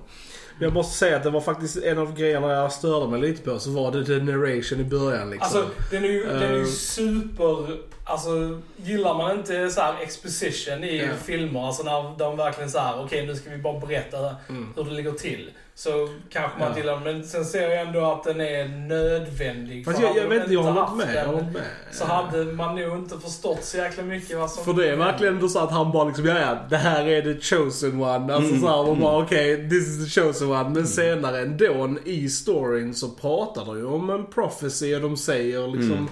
Jag 0.60 0.72
måste 0.72 0.98
säga 0.98 1.16
att 1.16 1.22
det 1.22 1.30
var 1.30 1.40
faktiskt 1.40 1.76
en 1.76 1.98
av 1.98 2.14
grejerna 2.16 2.52
jag 2.52 2.72
störde 2.72 3.10
mig 3.10 3.20
lite 3.20 3.42
på. 3.50 3.58
Så 3.58 3.70
var 3.70 3.92
det 3.92 4.04
the 4.04 4.18
narration 4.22 4.80
i 4.80 4.84
början 4.84 5.30
liksom. 5.30 5.60
Alltså, 5.60 5.70
den 5.90 6.04
är 6.04 6.08
ju, 6.08 6.24
den 6.26 6.42
är 6.42 6.54
ju 6.54 6.60
Eh. 6.60 6.66
super... 6.66 7.76
Alltså, 8.08 8.60
gillar 8.76 9.14
man 9.14 9.38
inte 9.38 9.70
så 9.70 9.80
här 9.80 9.94
exposition 10.02 10.84
i 10.84 10.98
Ja. 10.98 11.08
filmer, 11.24 11.66
alltså 11.66 11.82
när 11.82 12.18
de 12.18 12.36
verkligen 12.36 12.70
så 12.70 12.78
här, 12.78 13.00
okej 13.04 13.26
nu 13.26 13.34
ska 13.36 13.50
vi 13.50 13.58
bara 13.58 13.78
berätta 13.86 14.36
hur 14.76 14.84
det 14.84 14.90
ligger 14.90 15.12
till. 15.12 15.50
Så 15.74 16.08
kanske 16.30 16.58
man 16.58 16.68
inte 16.68 16.80
gillar 16.80 16.92
den, 16.94 17.02
men 17.02 17.24
sen 17.24 17.44
ser 17.44 17.70
jag 17.70 17.80
ändå 17.80 18.04
att 18.12 18.24
den 18.24 18.40
är 18.40 18.68
nödvändig. 18.68 19.84
Fast 19.84 19.98
För 19.98 20.04
jag, 20.06 20.16
jag 20.16 20.26
vet 20.28 20.40
inte, 20.42 20.54
jag 20.54 20.62
har 20.62 20.72
hållit 20.72 21.06
med. 21.06 21.16
Jag 21.26 21.36
den, 21.36 21.52
med. 21.52 21.62
Så 21.92 22.04
hade 22.04 22.44
man 22.44 22.76
nog 22.76 22.96
inte 22.98 23.18
förstått 23.18 23.64
så 23.64 23.76
jäkla 23.76 24.02
mycket 24.02 24.38
vad 24.38 24.50
som... 24.50 24.64
För 24.64 24.72
det 24.72 24.88
är 24.90 24.96
verkligen 24.96 25.34
ändå 25.34 25.48
så 25.48 25.58
att 25.58 25.70
han 25.70 25.92
bara 25.92 26.04
liksom, 26.04 26.26
ja 26.26 26.38
ja, 26.38 26.58
det 26.70 26.76
här 26.76 27.06
är 27.08 27.22
the 27.22 27.40
chosen 27.40 28.02
one. 28.02 28.34
Alltså 28.34 28.48
Mm, 28.50 28.60
såhär, 28.60 28.86
man 28.86 29.00
bara 29.00 29.22
okej, 29.22 29.68
this 29.70 29.88
is 29.88 30.14
the 30.14 30.20
chosen 30.20 30.50
one. 30.50 30.68
Men 30.68 30.86
senare 30.86 31.40
ändå 31.42 31.88
i 32.04 32.28
storyn 32.28 32.94
så 32.94 33.08
pratar 33.08 33.64
de 33.64 33.78
ju 33.78 33.84
om 33.86 34.10
en 34.10 34.26
prophecy 34.26 34.94
och 34.94 35.00
de 35.00 35.16
säger 35.16 35.68
liksom 35.68 35.92
Mm. 35.92 36.08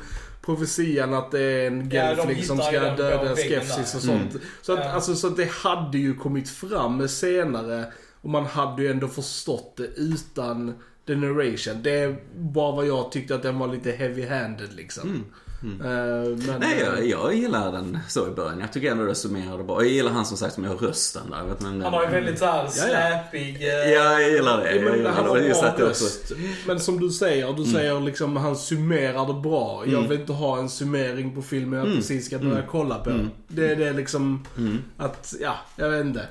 Profetian 0.47 1.15
att 1.15 1.31
det 1.31 1.41
är 1.41 1.67
en 1.67 1.91
Ja, 1.91 2.03
gelfling 2.15 2.43
som 2.45 2.59
hittar 2.59 2.73
ska 2.73 3.03
döda 3.03 3.37
skepsis 3.37 3.95
och 3.95 4.03
sånt. 4.03 4.31
Mm. 4.31 4.43
Så, 4.62 4.73
att, 4.73 4.79
Ja. 4.79 4.91
alltså, 4.91 5.15
så 5.15 5.26
att 5.26 5.37
det 5.37 5.50
hade 5.50 5.99
ju 5.99 6.15
kommit 6.15 6.49
fram 6.49 7.09
senare 7.09 7.85
och 8.21 8.31
man 8.31 8.47
hade 8.47 8.83
ju 8.83 8.91
ändå 8.91 9.09
förstått 9.09 9.75
det 9.76 9.87
utan 9.87 10.75
the 11.07 11.15
narration. 11.15 11.83
Det 11.83 11.91
är 11.91 12.17
bara 12.37 12.76
vad 12.76 12.87
jag 12.87 13.12
tyckte 13.12 13.35
att 13.35 13.43
den 13.43 13.59
var 13.59 13.69
lite 13.69 13.93
heavy-handed 13.93 14.75
liksom. 14.76 15.25
Eh, 15.63 15.69
men, 15.81 16.61
Nej, 16.61 16.81
jag, 16.81 16.99
eh, 16.99 17.05
jag 17.05 17.35
gillar 17.35 17.73
den 17.73 17.99
så 18.09 18.27
i 18.29 18.31
början. 18.31 18.61
Jag 18.61 18.73
tycker 18.73 18.91
ändå 18.91 19.05
det 19.05 19.15
summerar 19.15 19.59
det 19.59 19.65
bra. 19.65 19.83
Jag 19.83 19.91
gillar 19.93 20.11
han 20.11 20.27
som 20.27 20.37
sagt 20.37 20.55
som 20.55 20.65
gör 20.65 20.75
rösten 20.75 21.23
där. 21.31 21.37
Jag 21.39 21.45
vet 21.45 21.61
inte, 21.63 21.85
Han 21.85 21.93
har 21.95 22.03
ju 22.05 22.11
väldigt 22.11 22.39
såhär 22.39 22.63
ja. 22.65 22.69
släpig... 22.71 23.63
eh, 23.63 23.69
Ja, 23.93 24.21
jag 24.21 24.31
gillar 24.31 24.59
det. 24.59 24.71
Ja, 24.71 24.75
Jag 24.77 24.85
men 24.85 24.97
gillar 24.97 25.11
han 25.11 25.25
det. 25.25 25.29
har 25.31 25.37
bra 25.37 25.45
det 25.79 25.85
också- 25.85 26.05
röst. 26.05 26.33
Men 26.67 26.81
som 26.81 27.01
du 27.01 27.11
säger, 27.11 27.53
du 27.53 27.65
säger 27.65 28.01
liksom 28.01 28.37
han 28.37 28.57
summerar 28.57 29.27
det 29.27 29.35
bra. 29.41 29.83
Jag 29.87 29.95
Mm. 29.95 30.09
vill 30.11 30.21
inte 30.21 30.33
ha 30.33 30.59
en 30.59 30.69
summering 30.71 31.35
på 31.35 31.43
filmen 31.43 31.79
jag 31.79 31.87
Mm. 31.87 31.99
precis 31.99 32.27
ska 32.27 32.39
börja 32.39 32.53
Mm. 32.53 32.67
kolla 32.71 32.99
på. 32.99 33.11
Mm. 33.11 33.31
Det 33.49 33.69
är 33.73 33.77
det 33.77 33.93
liksom 33.93 34.47
Mm. 34.59 34.83
att, 34.97 35.35
ja, 35.41 35.55
jag 35.77 35.91
vet 35.91 36.05
inte. 36.07 36.27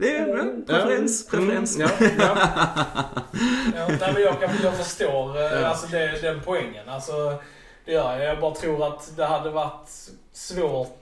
Det 0.00 0.16
är 0.16 0.36
en 0.38 0.64
preferens. 0.66 1.28
Ja. 1.32 1.38
preferens. 1.38 1.76
Mm, 1.76 1.88
ja, 1.98 2.06
ja. 2.18 2.36
Ja, 3.76 3.88
nej, 4.00 4.10
men 4.14 4.22
jag, 4.22 4.36
jag 4.62 4.76
förstår 4.76 5.38
alltså 5.64 5.86
det, 5.86 6.18
den 6.22 6.40
poängen. 6.44 6.88
Alltså, 6.88 7.12
det 7.88 7.94
gör 7.94 8.18
jag. 8.18 8.40
Bara 8.40 8.54
tror 8.54 8.86
att 8.86 9.16
det 9.16 9.24
hade 9.24 9.50
varit 9.50 9.88
svårt 10.32 10.98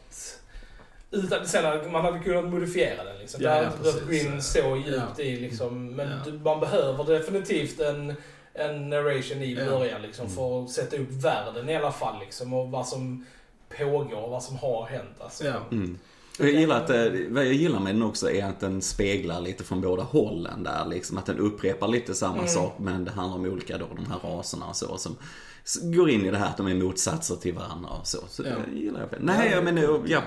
utan, 1.11 1.47
sen 1.49 1.64
hade, 1.64 1.88
man 1.90 2.05
hade 2.05 2.19
kunnat 2.19 2.45
modifiera 2.45 3.05
den. 3.05 3.19
Liksom. 3.19 3.43
Ja, 3.43 3.49
det 3.50 3.55
hade 3.55 3.66
ja, 3.66 3.71
inte 3.73 3.83
behövt 3.83 4.07
gå 4.07 4.12
in 4.35 4.43
så 4.43 4.76
djupt 4.87 5.19
i. 5.19 5.37
Liksom. 5.37 5.87
Men 5.87 6.09
Ja. 6.11 6.16
du- 6.31 6.38
man 6.38 6.61
behöver 6.61 7.05
definitivt 7.05 7.81
en, 7.81 8.14
en 8.55 8.90
narration 8.90 9.43
i 9.43 9.52
Ja. 9.55 9.64
början 9.64 10.02
liksom, 10.02 10.28
för 10.31 10.62
att 10.64 10.71
sätta 10.71 10.97
upp 10.97 11.11
världen 11.11 11.69
i 11.69 11.76
alla 11.76 11.93
fall. 11.93 12.21
Liksom, 12.21 12.52
och 12.55 12.71
vad 12.71 12.87
som 12.88 13.26
pågår, 13.78 14.28
vad 14.28 14.43
som 14.43 14.57
har 14.57 14.87
hänt. 14.87 15.16
Alltså. 15.21 15.45
Ja. 15.47 15.55
Mm. 15.73 15.99
Jag 16.38 16.50
gillar 16.50 16.76
att, 16.85 16.90
eh, 16.90 17.05
vad 17.28 17.47
jag 17.47 17.52
gillar 17.52 17.81
med 17.81 17.95
den 17.95 18.02
också 18.02 18.31
är 18.31 18.45
att 18.45 18.61
den 18.61 18.83
speglar 18.83 19.40
lite 19.40 19.64
från 19.64 19.81
båda 19.81 20.02
hållen 20.02 20.62
där 20.62 20.87
liksom. 20.90 21.19
Att 21.19 21.26
den 21.26 21.38
upprepar 21.38 21.88
lite 21.88 22.14
samma 22.14 22.35
Mm. 22.37 22.49
sak 22.49 22.76
men 22.78 23.05
det 23.05 23.11
handlar 23.11 23.37
om 23.38 23.45
olika 23.45 23.78
då, 23.78 23.87
de 23.97 24.07
här 24.07 24.19
raserna 24.37 24.66
och 24.66 24.76
så. 24.76 24.99
Som 24.99 25.16
går 25.83 26.11
in 26.11 26.26
i 26.26 26.31
det 26.31 26.38
här 26.38 26.47
att 26.47 26.57
de 26.57 26.66
är 26.66 26.75
motsatser 26.75 27.37
till 27.37 27.55
varandra 27.55 27.90
och 28.00 28.07
så. 28.07 28.19
Så 28.28 28.43
Ja. 28.43 28.50
det 28.73 28.78
gillar 28.78 29.00
jag. 29.00 29.09
Nej, 29.21 29.50
jag 29.52 29.64
menar, 29.64 30.00
ja. 30.07 30.23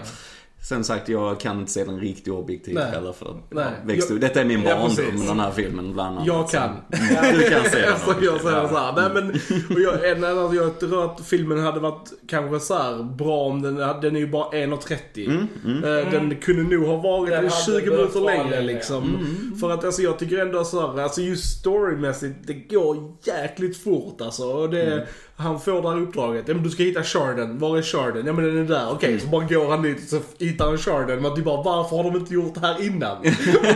Sen 0.61 0.83
sagt, 0.83 1.09
jag 1.09 1.39
kan 1.39 1.59
inte 1.59 1.71
se 1.71 1.83
den 1.83 1.99
riktigt 1.99 2.33
objektivt 2.33 2.75
Nej. 2.75 2.91
heller 2.91 3.13
för 3.13 3.33
Nej. 3.49 3.65
ja, 3.65 3.69
växte, 3.85 4.13
Jag- 4.13 4.21
Detta 4.21 4.41
är 4.41 4.45
min 4.45 4.63
Ja, 4.63 4.75
barndom, 4.75 4.95
precis. 4.95 5.27
den 5.27 5.39
här 5.39 5.51
filmen 5.51 5.93
bland 5.93 6.15
annat. 6.15 6.27
Jag 6.27 6.49
Så- 6.49 6.57
kan. 6.57 6.69
Mm, 7.19 7.37
Du 7.37 7.49
kan 7.49 7.63
se 7.63 7.79
den. 7.81 7.93
Alltså, 7.93 8.15
jag 8.25 8.41
säger 8.41 8.57
ja. 8.57 8.69
så 8.69 8.77
här, 8.77 8.93
nej 8.95 9.09
men, 9.13 9.29
och 9.75 9.81
jag, 9.81 10.09
en 10.09 10.23
annan, 10.23 10.55
jag 10.55 10.79
tror 10.79 11.05
att 11.05 11.21
filmen 11.25 11.59
hade 11.59 11.79
varit 11.79 12.09
kanske 12.27 12.59
så 12.59 12.77
här 12.77 13.03
bra 13.03 13.37
om 13.41 13.61
den, 13.61 13.75
den 13.75 14.15
är 14.15 14.19
ju 14.19 14.27
bara 14.27 14.49
1.30. 14.51 15.25
Mm, 15.29 15.47
mm. 15.65 15.83
Eh, 15.83 16.11
Den 16.11 16.35
kunde 16.35 16.75
nog 16.75 16.85
ha 16.87 16.95
varit 16.97 17.29
Den 17.29 17.45
en 17.45 17.49
hade 17.51 17.63
20 17.65 17.71
behövt 17.89 18.15
minuter 18.15 18.21
längre 18.21 18.61
liksom. 18.61 19.03
Mm. 19.03 19.57
För 19.59 19.71
att 19.71 19.83
alltså 19.85 20.01
jag 20.01 20.19
tycker 20.19 20.37
ändå 20.37 20.63
så 20.63 20.91
här, 20.95 21.01
alltså 21.03 21.21
just 21.21 21.59
storymässigt, 21.59 22.35
det 22.47 22.53
går 22.53 23.13
jäkligt 23.23 23.83
fort 23.83 24.21
alltså. 24.21 24.43
Och 24.43 24.69
det, 24.69 24.83
Mm. 24.93 25.05
Han 25.39 25.59
får 25.59 25.81
det 25.81 25.89
här 25.89 26.01
uppdraget, 26.01 26.47
ja 26.47 26.53
men 26.53 26.63
du 26.63 26.69
ska 26.69 26.83
hitta 26.83 27.03
Sharden, 27.03 27.59
var 27.59 27.77
är 27.77 27.81
Sharden? 27.81 28.25
Ja 28.25 28.33
men 28.33 28.45
den 28.45 28.57
är 28.57 28.63
där, 28.63 28.91
okej. 28.91 29.19
Så 29.19 29.27
bara 29.27 29.43
går 29.45 29.69
han 29.69 29.81
dit 29.81 30.03
och 30.03 30.09
så 30.09 30.19
hittar 30.45 30.65
han 30.65 30.77
Sharden. 30.77 31.21
Men 31.21 31.33
du 31.35 31.41
bara, 31.41 31.63
varför 31.63 31.95
har 31.97 32.03
de 32.03 32.15
inte 32.15 32.33
gjort 32.33 32.53
det 32.53 32.59
här 32.59 32.85
innan? 32.85 33.17
om, 33.17 33.23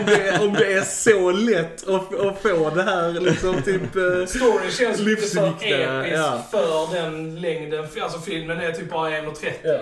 det, 0.05 0.39
om 0.41 0.53
det 0.53 0.73
är 0.73 0.81
så 0.81 1.31
lätt 1.31 1.87
att, 1.89 2.19
att 2.19 2.41
få 2.41 2.69
det 2.75 2.83
här 2.83 3.19
liksom 3.19 3.61
typ... 3.61 3.95
eh, 3.95 4.25
Storyn 4.27 4.71
känns 4.71 4.99
lite 4.99 5.21
för 5.21 5.47
episk 5.47 6.13
ja. 6.13 6.43
för 6.51 6.95
den 6.95 7.41
längden. 7.41 7.85
Alltså 8.01 8.19
filmen 8.19 8.59
är 8.59 8.71
typ 8.71 8.91
bara 8.91 9.09
1.30. 9.09 9.51
Ja. 9.63 9.79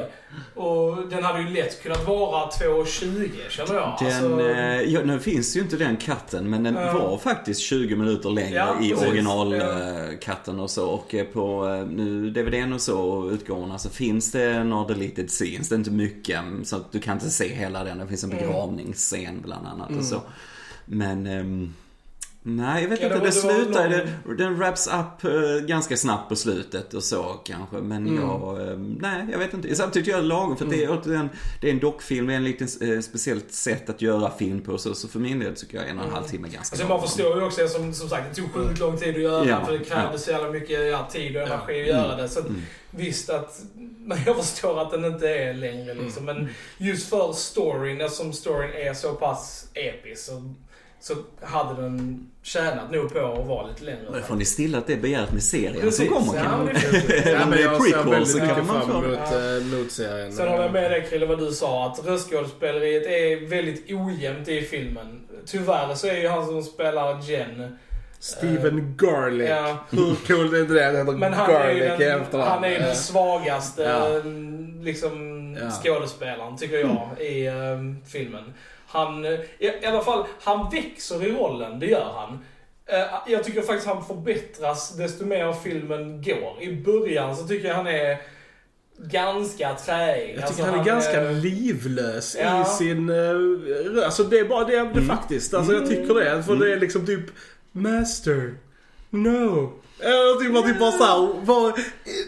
Och 0.56 0.98
den 1.10 1.24
hade 1.24 1.42
ju 1.42 1.50
lätt 1.50 1.84
kunnat 1.84 2.08
vara 2.08 2.50
2.20 2.50 3.30
känner 3.50 3.74
jag. 3.74 3.96
Den, 4.00 4.08
alltså, 4.08 4.50
eh, 4.50 4.82
ja, 4.82 5.00
nu 5.04 5.20
finns 5.20 5.56
ju 5.58 5.60
inte 5.60 5.78
den 5.78 5.98
katten 5.98 6.50
men 6.50 6.64
den 6.64 6.76
Ja. 6.76 6.94
var 6.94 7.18
faktiskt 7.18 7.62
20 7.62 7.96
minuter 7.96 8.30
längre 8.30 8.56
Ja, 8.56 8.76
i 8.82 8.94
originalkatten 8.94 10.60
och 10.60 10.70
så. 10.70 10.88
Och 10.90 11.16
eh, 11.16 11.26
på 11.26 11.68
eh, 11.68 11.71
nu 11.78 12.30
DVDn 12.30 12.74
och 12.74 12.82
så 12.82 13.00
och 13.02 13.32
utgåvorna 13.32 13.78
så 13.78 13.90
finns 13.90 14.32
det 14.32 14.64
några 14.64 14.88
deleted 14.88 15.30
scenes. 15.30 15.70
Det 15.70 15.76
är 15.76 15.78
inte 15.78 15.92
mycket 15.92 16.40
så 16.64 16.76
att 16.76 16.92
du 16.92 17.00
kan 17.00 17.14
inte 17.14 17.30
se 17.30 17.54
hela 17.54 17.84
den. 17.84 17.98
Det 17.98 18.08
finns 18.08 18.24
en 18.24 18.32
Mm. 18.32 18.44
begravningsscen 18.44 19.42
bland 19.42 19.68
annat 19.68 19.92
och 19.98 20.06
så. 20.06 20.22
Men 20.86 21.28
ehm, 21.28 21.74
Nej, 22.44 22.82
jag 22.84 22.90
vet 22.90 23.00
Ja, 23.02 23.06
inte. 23.08 23.20
Det, 23.20 23.26
det 23.26 23.32
slutar, 23.32 23.90
någon- 24.26 24.38
den 24.38 24.58
wraps 24.58 24.88
up 24.88 25.24
eh, 25.24 25.66
ganska 25.66 25.98
snabbt 25.98 26.30
på 26.30 26.36
slutet 26.36 26.94
och 26.94 27.04
så 27.04 27.24
kanske. 27.24 27.76
Men 27.78 28.08
Mm. 28.08 28.16
jag, 28.24 28.62
eh, 28.68 28.78
nej 28.78 29.28
jag 29.32 29.40
vet 29.40 29.54
inte. 29.54 29.76
Samtidigt 29.76 29.94
tycker 30.06 30.12
jag 30.18 30.20
det 30.22 30.26
är 30.26 30.28
lagom 30.28 30.58
för 30.58 30.66
att 30.66 30.72
det, 30.72 30.84
är, 30.84 30.92
återigen, 31.02 31.30
det 31.62 31.68
är 31.68 31.72
en 31.72 31.80
dockfilm, 31.80 32.28
det 32.28 32.34
är 32.34 32.38
en 32.38 32.44
liten 32.44 32.68
eh, 32.94 33.00
speciellt 33.02 33.52
sätt 33.54 33.90
att 33.90 34.02
göra 34.02 34.32
film 34.38 34.62
på. 34.62 34.78
Så, 34.78 34.94
så 34.96 35.08
för 35.08 35.20
min 35.20 35.40
del 35.40 35.56
tycker 35.56 35.78
jag 35.78 35.90
en 35.90 36.00
och 36.00 36.06
en 36.06 36.12
halv 36.12 36.24
timme 36.26 36.48
är 36.48 36.52
ganska 36.52 36.74
Alltså 36.74 36.88
man 36.88 36.90
lagom. 36.98 37.08
förstår 37.08 37.38
ju 37.38 37.44
också, 37.46 37.68
som, 37.68 37.94
som 37.94 38.10
sagt, 38.10 38.24
det 38.30 38.42
tog 38.42 38.54
sjukt 38.54 38.80
lång 38.80 38.98
tid 38.98 39.16
att 39.16 39.22
göra 39.22 39.46
Ja, 39.48 39.66
för 39.66 39.74
det 39.78 39.86
krävdes 39.86 40.24
så 40.24 40.32
jävla 40.32 40.50
mycket 40.52 40.88
ja, 40.92 41.08
tid 41.12 41.36
och 41.38 41.42
energi 41.42 41.82
att 41.82 41.90
Mm. 41.90 42.04
göra 42.06 42.16
det. 42.16 42.30
Så 42.30 42.40
att, 42.40 42.46
visst 42.92 43.30
att, 43.30 43.62
men 44.00 44.18
jag 44.26 44.36
förstår 44.38 44.82
att 44.82 44.92
den 44.92 45.06
inte 45.06 45.28
är 45.30 45.54
längre 45.54 45.94
liksom. 45.94 46.26
Men 46.26 46.50
just 46.78 47.10
för 47.10 47.34
storyn, 47.34 48.02
eftersom 48.02 48.34
storyn 48.34 48.72
är 48.74 48.94
så 48.94 49.14
pass 49.14 49.68
episk 49.74 50.26
så, 50.26 50.54
så 51.02 51.14
hade 51.42 51.82
den 51.82 52.28
tjänat 52.44 52.92
nog 52.92 53.14
på 53.14 53.20
att 53.20 53.48
vara 53.48 53.68
lite 53.68 53.84
längre. 53.84 54.02
Men 54.12 54.24
får 54.24 54.36
ni 54.36 54.46
stilla 54.46 54.78
att 54.78 54.88
det 54.88 54.94
är 54.94 54.98
begärt 54.98 55.32
med 55.32 55.44
serien 55.44 55.82
Precis, 55.82 56.08
som 56.08 56.16
kommer 56.16 56.38
ja, 56.40 56.44
kan 56.44 56.68
är. 56.70 57.28
Eller 57.28 57.44
om 57.44 57.52
det 57.52 57.64
är 57.64 57.80
prequel 57.80 58.26
så 58.26 58.40
kan 58.40 58.68
man 58.68 58.82
få... 58.82 58.92
emot, 59.04 59.20
Ja. 59.32 59.58
eh, 59.58 59.64
mot 59.64 59.92
serien. 59.92 60.32
Sen 60.34 60.48
håller 60.48 60.64
jag 60.64 60.72
med 60.74 60.92
dig 60.92 61.06
Krille 61.10 61.26
vad 61.26 61.40
du 61.40 61.52
sa, 61.52 61.86
att 61.88 62.06
röstskådespeleriet 62.06 63.06
är 63.06 63.48
väldigt 63.50 63.92
ojämnt 63.92 64.48
i 64.48 64.62
filmen. 64.62 65.22
Tyvärr 65.46 65.96
så 65.96 66.08
är 66.08 66.18
ju 66.22 66.28
han 66.28 66.46
som 66.46 66.64
spelar 66.64 67.30
Jen, 67.30 67.78
Steven 68.20 68.96
Garlic. 68.98 69.50
ja, 69.50 69.78
Hur 69.90 70.16
coolt 70.28 70.54
är 70.54 70.62
inte 70.62 70.74
det? 70.74 70.84
Han 70.86 70.96
heter 70.96 71.12
Men 71.12 71.34
han 71.34 71.50
är 71.52 71.54
Garlic 71.60 72.00
i 72.02 72.04
den, 72.04 72.22
efternamn. 72.22 72.50
han 72.52 72.64
är 72.64 72.70
ju 72.70 72.78
den 72.80 72.96
svagaste 72.96 73.82
Ja. 73.84 74.08
liksom, 74.84 75.38
Ja. 75.62 75.70
skådespelaren, 75.72 76.58
tycker 76.58 76.78
jag, 76.78 77.10
i 77.20 77.48
ehm, 77.48 77.98
filmen. 78.08 78.44
Han, 78.92 79.26
eh, 79.26 79.32
i, 79.32 79.66
i 79.82 79.86
alla 79.86 80.02
fall, 80.02 80.26
han 80.42 80.70
växer 80.70 81.26
i 81.26 81.32
rollen, 81.32 81.80
det 81.80 81.86
gör 81.86 82.12
han. 82.16 82.40
Eh, 82.86 83.08
jag 83.28 83.44
tycker 83.44 83.62
faktiskt 83.62 83.88
han 83.88 84.06
förbättras 84.06 84.98
desto 84.98 85.26
mer 85.26 85.54
filmen 85.64 86.22
går. 86.22 86.58
I 86.62 86.74
början 86.74 87.36
så 87.36 87.48
tycker 87.48 87.68
jag 87.68 87.76
han 87.76 87.88
är 87.88 88.18
ganska 88.98 89.76
träig. 89.76 90.34
Jag 90.36 90.44
Alltså, 90.44 90.56
tycker 90.56 90.70
han 90.72 90.80
är 90.80 90.86
ganska 90.86 91.22
eh, 91.22 91.32
livlös 91.32 92.38
Ja. 92.40 92.62
i 92.62 92.66
sin... 92.66 93.10
Uh, 93.10 94.06
alltså 94.06 94.24
det 94.24 94.40
är 94.40 94.46
bara 94.46 94.66
det, 94.66 94.90
det 94.94 95.02
faktiskt. 95.02 95.54
Alltså 95.54 95.74
jag 95.74 95.90
tycker 95.90 96.14
det. 96.14 96.44
För 96.44 96.56
det 96.56 96.74
är 96.74 96.80
liksom 96.80 97.06
typ 97.06 97.26
Master. 97.72 98.56
No. 99.10 99.72
Jag 100.04 100.40
tycker 100.40 100.54
bara 100.54 100.64
typ 100.68 100.80
bara 100.80 100.92
såhär, 100.92 101.46
bara, 101.46 101.74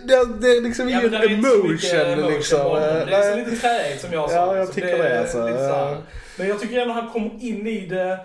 det, 0.08 0.26
det 0.42 0.48
är 0.58 0.62
liksom 0.62 0.90
Ja, 0.90 1.00
ingen 1.00 1.12
det 1.12 1.18
emotion 1.28 1.72
liksom. 1.72 2.60
bakom. 2.60 2.80
Det 2.80 3.16
är 3.16 3.30
så 3.30 3.36
Nej. 3.36 3.46
lite 3.46 3.62
träigt 3.62 4.02
som 4.02 4.14
jag 4.14 4.30
sa. 4.30 4.36
Ja, 4.36 4.58
jag 4.58 4.68
Så 4.68 4.74
tycker 4.74 4.88
är 5.00 5.10
det, 5.10 5.20
alltså. 5.20 5.48
lite. 5.48 5.60
Ja. 5.64 5.98
Men 6.38 6.48
jag 6.48 6.60
tycker 6.60 6.82
ändå 6.82 6.94
han 6.94 7.10
kommer 7.10 7.30
in 7.44 7.68
i 7.68 7.86
det 7.86 8.20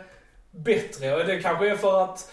bättre. 0.51 1.15
Och 1.17 1.27
det 1.27 1.43
kanske 1.43 1.71
är 1.71 1.77
för 1.77 2.05
att 2.05 2.33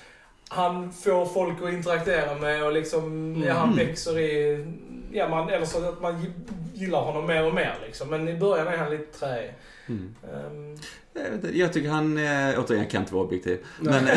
han 0.49 0.93
får 0.93 1.25
folk 1.25 1.61
att 1.63 1.73
interagera 1.73 2.35
med 2.35 2.63
och 2.63 2.71
liksom, 2.71 3.35
ja, 3.47 3.53
han 3.53 3.73
Mm. 3.73 3.87
växer 3.87 4.19
i... 4.19 4.65
Ja, 5.11 5.27
man, 5.27 5.49
eller 5.49 5.65
så 5.65 5.89
att 5.89 6.01
man 6.01 6.25
gillar 6.73 6.99
honom 6.99 7.25
mer 7.25 7.45
och 7.45 7.53
mer 7.53 7.75
liksom. 7.85 8.09
Men 8.09 8.29
i 8.29 8.33
början 8.37 8.67
är 8.67 8.77
han 8.77 8.89
lite 8.91 9.19
träig. 9.19 9.53
Mm. 9.87 10.15
Ehm, 10.33 10.77
Jag, 11.17 11.23
vet 11.23 11.33
inte, 11.33 11.57
jag 11.57 11.73
tycker 11.73 11.89
han, 11.89 12.17
eh, 12.17 12.59
återigen 12.59 12.83
jag 12.83 12.89
kan 12.89 13.01
inte 13.01 13.13
vara 13.13 13.23
objektiv. 13.25 13.57
Men, 13.79 14.03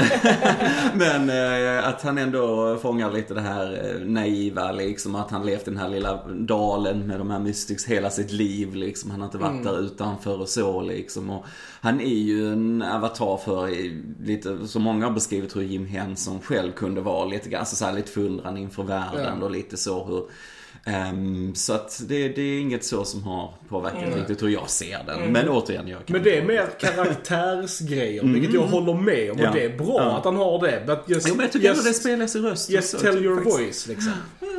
men 0.94 1.30
eh, 1.30 1.88
att 1.88 2.02
han 2.02 2.18
ändå 2.18 2.76
fångar 2.82 3.12
lite 3.12 3.34
det 3.34 3.40
här 3.40 3.94
eh, 3.94 4.06
naiva 4.06 4.72
liksom. 4.72 5.14
Att 5.14 5.30
han 5.30 5.46
levt 5.46 5.62
i 5.62 5.70
den 5.70 5.76
här 5.80 5.88
lilla 5.88 6.26
dalen 6.26 7.06
med 7.06 7.20
de 7.20 7.30
här 7.30 7.38
mystics 7.38 7.86
hela 7.86 8.10
sitt 8.10 8.32
liv 8.32 8.74
liksom. 8.74 9.10
Han 9.10 9.20
har 9.20 9.26
inte 9.26 9.38
varit 9.38 9.64
där 9.64 9.80
utanför 9.80 10.40
och 10.40 10.48
så 10.48 10.82
liksom. 10.82 11.30
Och 11.30 11.44
han 11.80 12.00
är 12.00 12.18
ju 12.18 12.52
en 12.52 12.82
avatar 12.82 13.36
för 13.36 13.70
lite, 14.26 14.68
som 14.68 14.82
många 14.82 15.06
har 15.06 15.12
beskrivit 15.12 15.56
hur 15.56 15.62
Jim 15.62 15.86
Henson 15.86 16.40
själv 16.40 16.72
kunde 16.72 17.00
vara. 17.00 17.24
Lite, 17.24 17.48
grann, 17.48 17.60
alltså 17.60 17.76
så 17.76 17.84
här, 17.84 17.92
lite 17.92 18.10
förundran 18.10 18.56
inför 18.56 18.82
världen 18.82 19.38
Ja. 19.40 19.44
och 19.44 19.50
lite 19.50 19.76
så 19.76 20.04
hur 20.04 20.22
ehm, 20.86 21.54
så 21.54 21.72
att 21.72 22.00
det, 22.08 22.28
det 22.28 22.42
är 22.42 22.60
inget 22.60 22.84
så 22.84 23.04
som 23.04 23.22
har 23.22 23.52
påverkat 23.68 24.02
Mm. 24.02 24.18
riktigt 24.18 24.42
hur 24.42 24.48
jag 24.48 24.70
ser 24.70 24.98
den. 25.06 25.16
Mm. 25.18 25.32
Men 25.32 25.48
återigen, 25.48 25.88
jag 25.88 25.98
kan 26.06 26.12
Men 26.14 26.22
det 26.22 26.38
är 26.38 26.44
mer 26.44 26.66
karaktärsgrejer, 26.80 28.22
vilket 28.24 28.54
jag 28.54 28.60
håller 28.62 28.94
med 28.94 29.30
om. 29.30 29.38
Ja. 29.38 29.48
Och 29.48 29.54
det 29.54 29.64
är 29.64 29.76
bra 29.78 29.96
Ja. 29.98 30.16
att 30.18 30.24
han 30.24 30.36
har 30.36 30.66
det. 30.66 30.82
But 30.86 30.98
just, 31.06 31.28
Jo 31.28 31.34
men 31.34 31.42
jag 31.44 31.52
tycker 31.52 31.68
ändå 31.68 31.82
just, 31.82 31.88
det 31.88 32.08
spelas 32.08 32.36
i 32.36 32.38
röst. 32.38 32.70
Just 32.70 32.98
tell 33.00 33.24
your 33.24 33.36
faktiskt- 33.36 33.58
voice 33.58 33.86
liksom. 33.86 34.12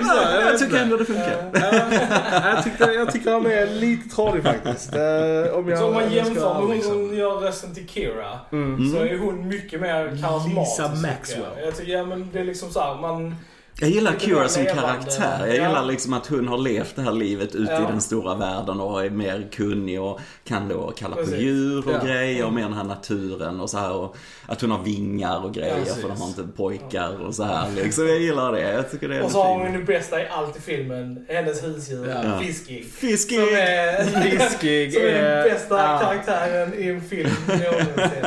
Ja, 0.00 0.40
jag 0.40 0.58
tycker 0.58 0.76
ändå 0.76 0.96
det 0.96 1.04
funkar. 1.04 1.50
Ja, 1.54 2.50
jag, 2.54 2.64
tycker, 2.64 2.90
jag 2.92 3.12
tycker 3.12 3.32
han 3.32 3.46
är 3.46 3.66
lite 3.66 4.08
tradig 4.16 4.42
faktiskt. 4.42 4.94
Eh, 4.94 5.54
om 5.58 5.68
jag, 5.68 5.78
så 5.78 5.86
om 5.86 5.94
man 5.94 6.12
jämför 6.12 6.54
med 6.54 6.62
hon 6.62 6.70
liksom. 6.74 6.92
som 6.92 7.16
gör 7.16 7.34
rösten 7.34 7.74
till 7.74 7.88
Kira. 7.88 8.38
Mm. 8.52 8.92
Så 8.92 8.98
är 8.98 9.18
hon 9.18 9.48
mycket 9.48 9.80
mer 9.80 10.04
karismatisk. 10.22 10.78
Lisa 10.80 10.88
Maxwell. 11.08 11.42
Jag. 11.58 11.66
jag 11.66 11.76
tycker, 11.76 11.92
ja 11.92 12.04
men 12.04 12.30
det 12.32 12.38
är 12.40 12.44
liksom 12.44 12.70
så 12.70 12.80
här, 12.80 13.00
man... 13.00 13.34
Jag 13.80 13.90
gillar 13.90 14.12
mer 14.12 14.48
som 14.48 14.62
levande. 14.62 14.82
karaktär. 14.82 15.46
Jag 15.46 15.48
Ja. 15.56 15.68
gillar 15.68 15.84
liksom 15.84 16.12
att 16.12 16.26
hon 16.26 16.48
har 16.48 16.58
levt 16.58 16.96
det 16.96 17.02
här 17.02 17.12
livet 17.12 17.54
ute 17.54 17.72
i 17.72 17.74
Ja. 17.74 17.88
den 17.90 18.00
stora 18.00 18.34
världen 18.34 18.80
och 18.80 19.04
är 19.04 19.10
mer 19.10 19.48
kunnig 19.52 20.00
och 20.00 20.20
kan 20.44 20.68
då 20.68 20.90
kalla 20.96 21.16
på 21.16 21.22
Precis. 21.22 21.40
djur 21.40 21.88
och 21.88 21.94
Ja. 21.94 22.04
grejer 22.06 22.44
och 22.44 22.52
mer 22.52 22.62
den 22.62 22.72
här 22.72 22.84
naturen 22.84 23.60
och 23.60 23.70
så 23.70 23.78
här. 23.78 23.92
Och 23.92 24.16
att 24.46 24.60
hon 24.60 24.70
har 24.70 24.82
vingar 24.82 25.44
och 25.44 25.54
grejer 25.54 25.78
Ja, 25.86 25.94
för 25.94 26.02
de 26.02 26.08
har 26.08 26.16
precis. 26.16 26.38
inte 26.38 26.56
pojkar 26.56 27.24
och 27.26 27.34
så 27.34 27.42
här 27.44 27.66
liksom. 27.82 28.08
Jag 28.08 28.18
gillar 28.20 28.52
det. 28.52 28.60
Jag 28.72 28.90
tycker 28.90 29.08
det 29.08 29.16
är 29.16 29.22
Och 29.22 29.30
så 29.30 29.42
har 29.42 29.58
hon 29.58 29.72
det 29.72 29.78
bästa 29.84 30.20
i 30.22 30.26
allt 30.30 30.56
i 30.56 30.60
filmen. 30.60 31.26
Hennes 31.28 31.64
husdjur, 31.64 32.08
Ja. 32.24 32.38
Fiskig. 32.40 32.84
Fiskig! 32.92 33.38
Som 33.38 33.48
är, 33.48 34.04
Fiskig 34.22 34.92
som 34.94 35.02
är 35.02 35.06
är- 35.06 35.34
den 35.44 35.52
bästa 35.52 35.78
ja. 35.78 35.98
karaktären 35.98 36.74
i 36.78 36.88
en 36.88 37.00
film 37.00 37.30
någonsin. 37.46 38.26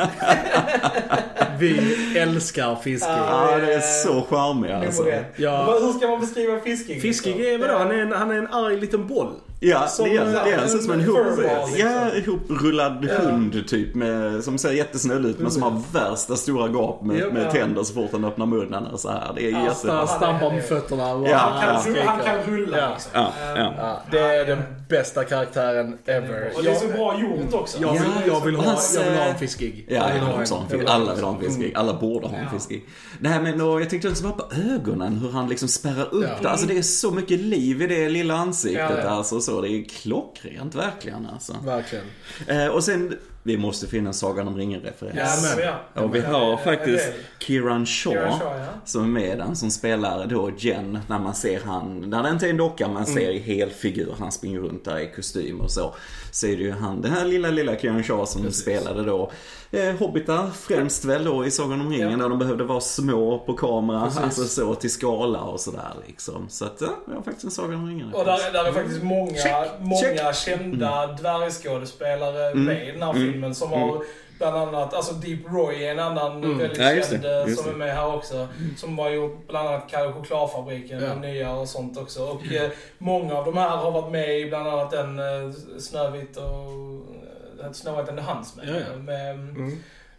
Vi 1.60 2.18
älskar 2.18 2.76
Fiskig. 2.76 3.08
Ja. 3.08 3.56
Det 3.56 3.74
är 3.74 3.80
så 3.80 4.22
charmig 4.22 4.70
alltså. 4.70 5.04
Ja. 5.36 5.78
Hur 5.80 5.92
ska 5.92 6.08
man 6.08 6.20
beskriva 6.20 6.60
Fiskig? 6.60 7.02
Fiskig 7.02 7.40
är 7.40 7.58
vadå? 7.58 7.78
Han 7.78 7.90
är 7.90 7.98
en, 7.98 8.12
han 8.12 8.30
är 8.30 8.34
en 8.34 8.46
arg 8.46 8.80
liten 8.80 9.06
boll. 9.06 9.32
Ja, 9.62 9.86
Som, 9.86 10.04
det 10.04 10.16
är, 10.16 10.26
eh, 10.26 10.44
det 10.44 10.52
är 10.52 10.58
alltså 10.58 10.78
som 10.78 10.92
en 10.92 11.00
ihop, 11.00 11.16
furball, 11.16 11.68
liksom. 11.70 11.88
ja, 11.90 12.14
ihoprullad 12.14 13.04
hund 13.10 13.68
typ 13.68 13.94
med, 13.94 14.44
som 14.44 14.58
ser 14.58 14.72
jättesnäll 14.72 15.26
ut 15.26 15.38
men 15.38 15.50
som 15.50 15.62
har 15.62 15.82
värsta 15.92 16.36
stora 16.36 16.68
gap 16.68 17.02
med, 17.02 17.18
Ja. 17.20 17.30
med 17.32 17.50
tänder 17.50 17.82
så 17.82 17.94
fort 17.94 18.08
han 18.12 18.24
öppnar 18.24 18.46
munnen 18.46 18.86
och 18.86 19.00
så 19.00 19.10
här. 19.10 19.32
Det 19.36 19.46
är 19.46 19.50
Ja, 19.50 19.64
jättebra. 19.64 20.06
Stampar 20.06 20.50
med 20.52 20.64
fötterna 20.64 21.02
Ja, 21.02 21.36
Han 21.36 21.60
kan, 21.62 21.74
han 21.74 21.82
skriker. 21.82 22.02
han 22.06 22.20
kan 22.20 22.54
rulla 22.56 22.78
Ja. 22.78 22.88
liksom. 22.90 23.10
Ja, 23.14 23.32
ja. 23.56 23.74
Ja, 23.78 24.00
det 24.10 24.18
är 24.20 24.46
den 24.46 24.62
bästa 24.88 25.24
karaktären 25.24 25.98
ever. 26.06 26.52
Och 26.56 26.62
det 26.62 26.70
är 26.70 26.74
så 26.74 26.86
bra 26.88 27.20
gjort 27.20 27.54
också. 27.54 27.78
Jag 27.82 27.92
vill, 27.92 28.02
jag 28.26 28.40
vill, 28.44 28.56
ha, 28.56 28.64
jag 28.94 29.04
vill 29.04 29.16
ha 29.16 29.24
eh, 29.24 29.30
en 29.30 29.38
fiskig. 29.38 29.86
Ja, 29.88 29.94
jag 30.06 30.14
vill 30.14 30.22
ha 30.22 30.42
en 30.42 30.86
ha 30.86 30.94
Alla 30.94 31.14
vill 31.14 31.24
ha 31.24 31.34
en 31.34 31.40
fiskig. 31.40 31.72
Alla 31.76 31.94
borde 31.94 32.26
ha 32.26 32.36
en 32.36 32.44
Ja. 32.44 32.50
fiskig. 32.50 32.84
Nej 33.18 33.40
men 33.40 33.60
och 33.60 33.80
jag 33.80 33.90
tänkte 33.90 34.08
också 34.08 34.22
bara 34.22 34.32
på 34.32 34.44
ögonen, 34.74 35.16
hur 35.16 35.30
han 35.30 35.48
liksom 35.48 35.68
spärrar 35.68 36.14
upp 36.14 36.24
Ja. 36.24 36.42
det. 36.42 36.48
Alltså 36.50 36.66
det 36.66 36.78
är 36.78 36.82
så 36.82 37.10
mycket 37.10 37.40
liv 37.40 37.82
i 37.82 37.86
det 37.86 38.08
lilla 38.08 38.34
ansiktet 38.34 38.90
Ja, 38.90 38.98
ja. 39.04 39.08
alltså 39.10 39.40
så. 39.54 39.60
Det 39.60 39.68
är 39.68 39.84
klockrent 39.84 40.74
verkligen 40.74 41.26
alltså. 41.32 41.56
Verkligen. 41.64 42.04
Eh, 42.46 42.66
och 42.66 42.84
sen, 42.84 43.16
vi 43.42 43.56
måste 43.56 43.86
finna 43.86 44.08
en 44.08 44.14
Sagan 44.14 44.48
om 44.48 44.56
ringen-referens. 44.56 45.16
Ja, 45.18 45.54
men- 45.56 45.64
Ja. 45.94 46.02
Och 46.02 46.14
vi 46.14 46.20
har 46.20 46.50
Ja, 46.50 46.56
faktiskt 46.64 47.06
del. 47.06 47.14
Kiran 47.38 47.86
Shaw, 47.86 48.12
Kira 48.12 48.38
Shaw, 48.38 48.58
ja. 48.58 48.66
som 48.84 49.04
är 49.04 49.08
med 49.20 49.38
den, 49.38 49.56
som 49.56 49.70
spelar 49.70 50.26
då 50.26 50.50
Jen 50.58 50.98
när 51.08 51.18
man 51.18 51.34
ser 51.34 51.60
han, 51.60 52.10
när 52.10 52.22
det 52.22 52.30
inte 52.30 52.46
är 52.46 52.50
en 52.50 52.56
docka 52.56 52.88
man 52.88 53.06
ser 53.06 53.30
i 53.30 53.38
helfigur, 53.38 54.14
han 54.18 54.32
springer 54.32 54.60
runt 54.60 54.84
där 54.84 54.98
i 54.98 55.12
kostym 55.16 55.60
och 55.60 55.70
så. 55.70 55.94
Så 56.30 56.46
är 56.46 56.56
det 56.56 56.62
ju 56.62 56.72
han, 56.72 57.00
den 57.02 57.12
här 57.12 57.24
lilla, 57.24 57.48
lilla 57.48 57.76
Kiran 57.76 58.02
Shaw 58.02 58.24
som 58.26 58.42
Precis. 58.42 58.62
spelade 58.62 59.02
då 59.04 59.30
eh, 59.70 59.94
Hobbitar, 59.94 60.50
främst 60.54 61.04
väl 61.04 61.24
då 61.24 61.46
i 61.46 61.50
Sagan 61.50 61.80
om 61.80 61.90
ringen 61.90 62.10
Ja. 62.10 62.16
där 62.16 62.28
de 62.28 62.38
behövde 62.38 62.64
vara 62.64 62.80
små 62.80 63.38
på 63.38 63.54
kamera, 63.54 64.04
Precis. 64.04 64.20
alltså 64.22 64.44
så 64.44 64.74
till 64.74 64.90
skala 64.90 65.40
och 65.40 65.60
sådär 65.60 65.92
liksom. 66.06 66.46
Så 66.48 66.64
att, 66.64 66.76
ja, 66.80 66.88
vi 67.06 67.14
har 67.14 67.22
faktiskt 67.22 67.44
en 67.44 67.50
Sagan 67.50 67.74
om 67.74 67.86
ringen 67.88 68.14
Och 68.14 68.24
där, 68.24 68.52
där 68.52 68.64
är 68.64 68.72
faktiskt 68.72 69.02
många, 69.02 69.34
Check, 69.34 69.70
många 69.80 70.00
check. 70.32 70.34
kända 70.36 71.06
dvärgskådespelare 71.06 72.46
Mm. 72.50 72.64
med 72.64 72.88
i 72.88 72.90
den 72.92 73.02
här 73.02 73.10
Mm. 73.14 73.32
filmen 73.32 73.54
som 73.54 73.70
har 73.72 74.02
bland 74.40 74.56
annat, 74.56 74.94
alltså 74.94 75.14
Deep 75.14 75.40
Roy 75.48 75.84
är 75.84 75.90
en 75.90 75.98
annan 75.98 76.44
Mm. 76.44 76.58
väldigt 76.58 76.78
Ja, 76.78 77.02
känd 77.02 77.24
eh, 77.24 77.54
som 77.54 77.66
är 77.66 77.72
det. 77.72 77.76
med 77.78 77.94
här 77.94 78.14
också. 78.14 78.48
Som 78.76 78.98
har 78.98 79.10
gjort 79.10 79.46
bland 79.48 79.68
annat 79.68 79.84
Kalle 79.90 80.12
Chokladfabriken, 80.12 81.00
Ja. 81.02 81.08
den 81.08 81.20
nya 81.20 81.52
och 81.52 81.68
sånt 81.68 81.98
också. 81.98 82.22
Och 82.24 82.52
eh, 82.52 82.70
många 82.98 83.34
av 83.34 83.44
de 83.44 83.56
här 83.56 83.68
har 83.68 83.90
varit 83.90 84.12
med 84.12 84.40
i 84.40 84.48
bland 84.48 84.68
annat 84.68 84.90
den 84.90 85.18
eh, 85.18 85.52
Snövit 85.78 86.36
och 86.36 87.74
Snövit 87.76 88.08
and 88.08 88.18
the 88.18 88.24
Huntsman. 88.24 88.66
Ja, 88.68 88.74
ja. 88.92 88.96
Med 88.98 89.30
Mm. 89.30 89.78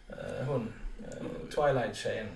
eh, 0.10 0.46
hon, 0.48 0.74
Twilight-tjejen. 1.56 2.28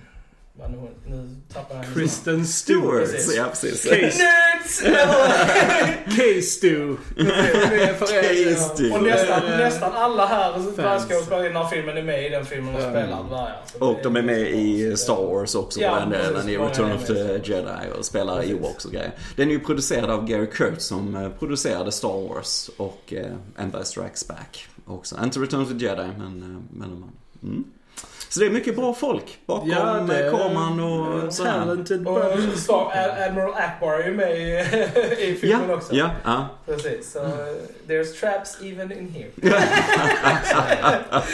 Vad 0.59 0.71
nu, 0.71 0.77
nu 1.05 1.29
tappar 1.53 1.75
jag 1.75 1.85
Kristen 1.93 2.45
Stewart. 2.45 3.11
Precis. 3.11 3.35
Ja, 3.35 3.45
precis. 3.49 3.83
Case, 3.83 4.23
Nerds! 4.23 4.81
Case 6.05 6.41
Stu. 6.41 6.95
Case 8.07 8.91
och 8.93 9.03
nästan, 9.03 9.41
nästan 9.57 9.91
alla 9.93 10.25
här 10.25 10.53
Fans. 10.53 10.75
dvärgskådespelare 10.75 11.45
i 11.45 11.47
den 11.47 11.57
här 11.57 11.67
filmen 11.67 11.97
är 11.97 12.03
med 12.03 12.25
i 12.25 12.29
den 12.29 12.45
filmen 12.45 12.75
och 12.75 12.81
spelar 12.81 13.23
dvärgar. 13.29 13.61
Och 13.79 13.97
de 14.03 14.15
är 14.15 14.21
med 14.21 14.39
i 14.51 14.97
Star 14.97 15.15
Wars 15.25 15.55
också 15.55 15.79
Ja, 15.81 15.93
på 15.93 15.99
den 15.99 16.09
delen, 16.09 16.49
i 16.49 16.57
Return 16.57 16.91
of 16.91 17.05
the. 17.05 17.13
Jedi 17.53 17.71
och 17.99 18.05
spelar. 18.05 18.43
Ewoks 18.43 18.85
och 18.85 18.91
grejer. 18.91 19.11
Den 19.35 19.47
är 19.49 19.53
ju 19.53 19.59
producerad 19.59 20.09
av 20.09 20.25
Gary 20.27 20.47
Kurtz 20.47 20.85
som 20.85 21.15
eh, 21.15 21.29
producerade 21.29 21.91
Star 21.91 22.27
Wars 22.29 22.69
och 22.77 23.13
eh, 23.13 23.25
Empire 23.57 23.85
Strikes 23.85 24.27
Back 24.27 24.67
också. 24.85 25.15
Inte 25.23 25.39
Return 25.39 25.61
of 25.61 25.69
the 25.69 25.85
Jedi, 25.85 26.07
men... 26.17 26.41
eh, 26.43 26.77
men 26.79 26.89
de- 26.89 27.11
mm. 27.47 27.63
Så 28.35 28.41
det 28.41 28.45
är 28.45 28.49
mycket 28.49 28.75
bra 28.75 28.93
folk 28.93 29.37
bakom 29.45 29.69
Ja, 29.69 29.93
det 30.07 30.19
eh, 30.19 30.25
är- 30.25 30.31
kameran 30.31 30.79
och 30.79 31.33
så 31.33 31.43
här. 31.43 31.59
Talented 31.59 32.07
Och 32.07 32.17
Admiral 33.25 33.53
Akbar 33.55 33.93
är 33.93 34.07
ju 34.07 34.13
med 34.13 34.31
i, 34.37 34.41
i 35.19 35.29
Ja, 35.31 35.37
filmen 35.41 35.69
också. 35.71 35.95
ja, 35.95 36.09
ja. 36.23 36.47
Precis. 36.65 37.11
Så 37.11 37.19
there's 37.87 38.19
traps 38.19 38.57
even 38.61 38.91
in 38.91 39.09
here. 39.13 39.29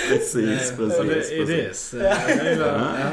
Precis, 0.10 0.74
Ja, 0.78 0.78
precis. 0.78 1.30
det, 1.30 1.36
it 1.36 1.48
precis. 1.48 1.72
is. 1.72 1.94
Jag 1.94 2.46
gillar, 2.52 2.68
ja. 3.00 3.10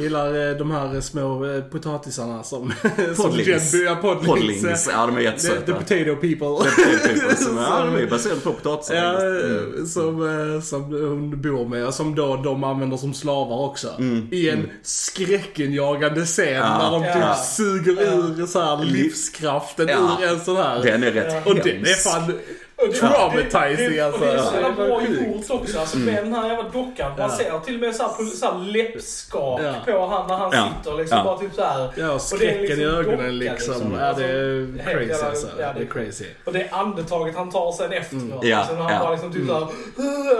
Gillar 0.00 0.50
eh, 0.50 0.56
de 0.56 0.70
här 0.70 1.00
små 1.00 1.44
eh, 1.44 1.62
potatisarna 1.62 2.42
som... 2.42 2.72
som 3.16 3.24
Podlings. 3.30 3.74
Jen- 3.74 3.84
ja, 3.84 3.96
podlings. 3.96 4.26
Poddlings, 4.26 4.88
ja 4.92 5.06
de 5.06 5.16
är 5.16 5.16
The, 5.16 5.20
the 5.20 5.24
jättesöta. 5.24 5.72
potato 5.72 6.16
people. 6.16 6.70
People 7.06 7.36
som, 7.36 7.56
ja, 7.70 7.84
de 7.84 8.02
är 8.02 8.10
baserade 8.10 8.40
på 8.40 8.52
potatisar. 8.52 8.94
Ja, 8.94 9.12
eh, 9.14 9.84
som, 9.86 10.54
eh, 10.56 10.60
som 10.62 10.82
hon 10.82 11.42
bor 11.42 11.68
med 11.68 11.86
och 11.86 11.94
som 11.94 12.14
då 12.14 12.36
de 12.36 12.64
använder 12.64 12.96
som 12.96 13.14
slavar 13.14 13.56
också. 13.58 13.88
I 14.30 14.50
en 14.50 14.70
skräckenjagande 14.82 16.24
scen 16.26 16.48
Mm. 16.48 16.62
Ja. 16.62 16.78
när 16.78 16.90
de 16.90 17.12
typ 17.14 17.22
Ja. 17.22 17.34
suger 17.34 17.92
ur 18.02 18.46
så 18.46 18.60
här 18.60 18.84
livskraften 18.84 19.88
Ja. 19.88 20.18
ur 20.22 20.28
en 20.28 20.40
sån 20.40 20.56
här. 20.56 20.82
Den 20.82 21.02
är 21.02 21.10
rätt 21.12 21.46
och 21.46 21.54
det, 21.54 21.62
det 21.62 21.70
är 21.70 21.74
hemsk. 21.74 22.02
fan 22.02 22.32
traumatizing 23.00 23.88
det, 23.90 23.94
det, 23.96 24.00
alltså. 24.00 24.20
Det 24.24 24.32
är 24.32 24.38
så 24.38 24.54
jävla 24.54 24.72
bra 24.86 25.02
gjort 25.02 25.50
också. 25.50 25.78
Alltså 25.80 25.98
med 25.98 26.24
den 26.24 26.32
här 26.34 26.48
jävla 26.48 26.62
dockan. 26.68 27.10
Man 27.18 27.30
Ja. 27.30 27.36
ser 27.36 27.58
till 27.58 27.74
och 27.74 27.80
med 27.80 27.94
så 27.94 28.02
här, 28.02 28.24
så 28.36 28.46
här 28.46 28.58
läppskak 28.58 29.60
Ja. 29.64 29.74
på 29.92 30.06
han 30.06 30.28
när 30.28 30.34
han 30.36 30.50
Ja. 30.52 30.68
sitter 30.78 30.96
liksom 30.98 31.18
Ja. 31.18 31.24
bara 31.24 31.38
typ 31.38 31.54
så 31.54 31.62
här. 31.64 31.78
Ja, 31.78 31.86
och 31.88 31.96
det 31.98 32.04
är 32.04 32.18
skräcken 32.18 32.60
liksom 32.62 32.80
i 32.80 32.84
ögonen 32.84 33.38
liksom. 33.38 33.74
liksom. 33.74 33.92
Ja, 34.00 34.12
det 34.12 34.24
är 34.24 34.60
Alltså, 34.62 34.84
crazy 34.90 35.08
jävla- 35.08 35.28
alltså. 35.28 35.46
ja, 35.60 35.72
Det 35.76 35.80
är 35.82 35.86
crazy. 36.04 36.24
Och 36.44 36.52
det 36.52 36.68
andetaget 36.70 37.36
han 37.36 37.50
tar 37.50 37.72
sen 37.72 37.92
efteråt. 37.92 38.44
Ja, 38.44 38.58
Liksom, 38.58 38.76
när 38.76 38.82
han 38.82 38.92
ja. 38.92 38.98
bara 39.00 39.10
liksom 39.10 39.32
typ 39.32 39.46
såhär... 39.46 39.60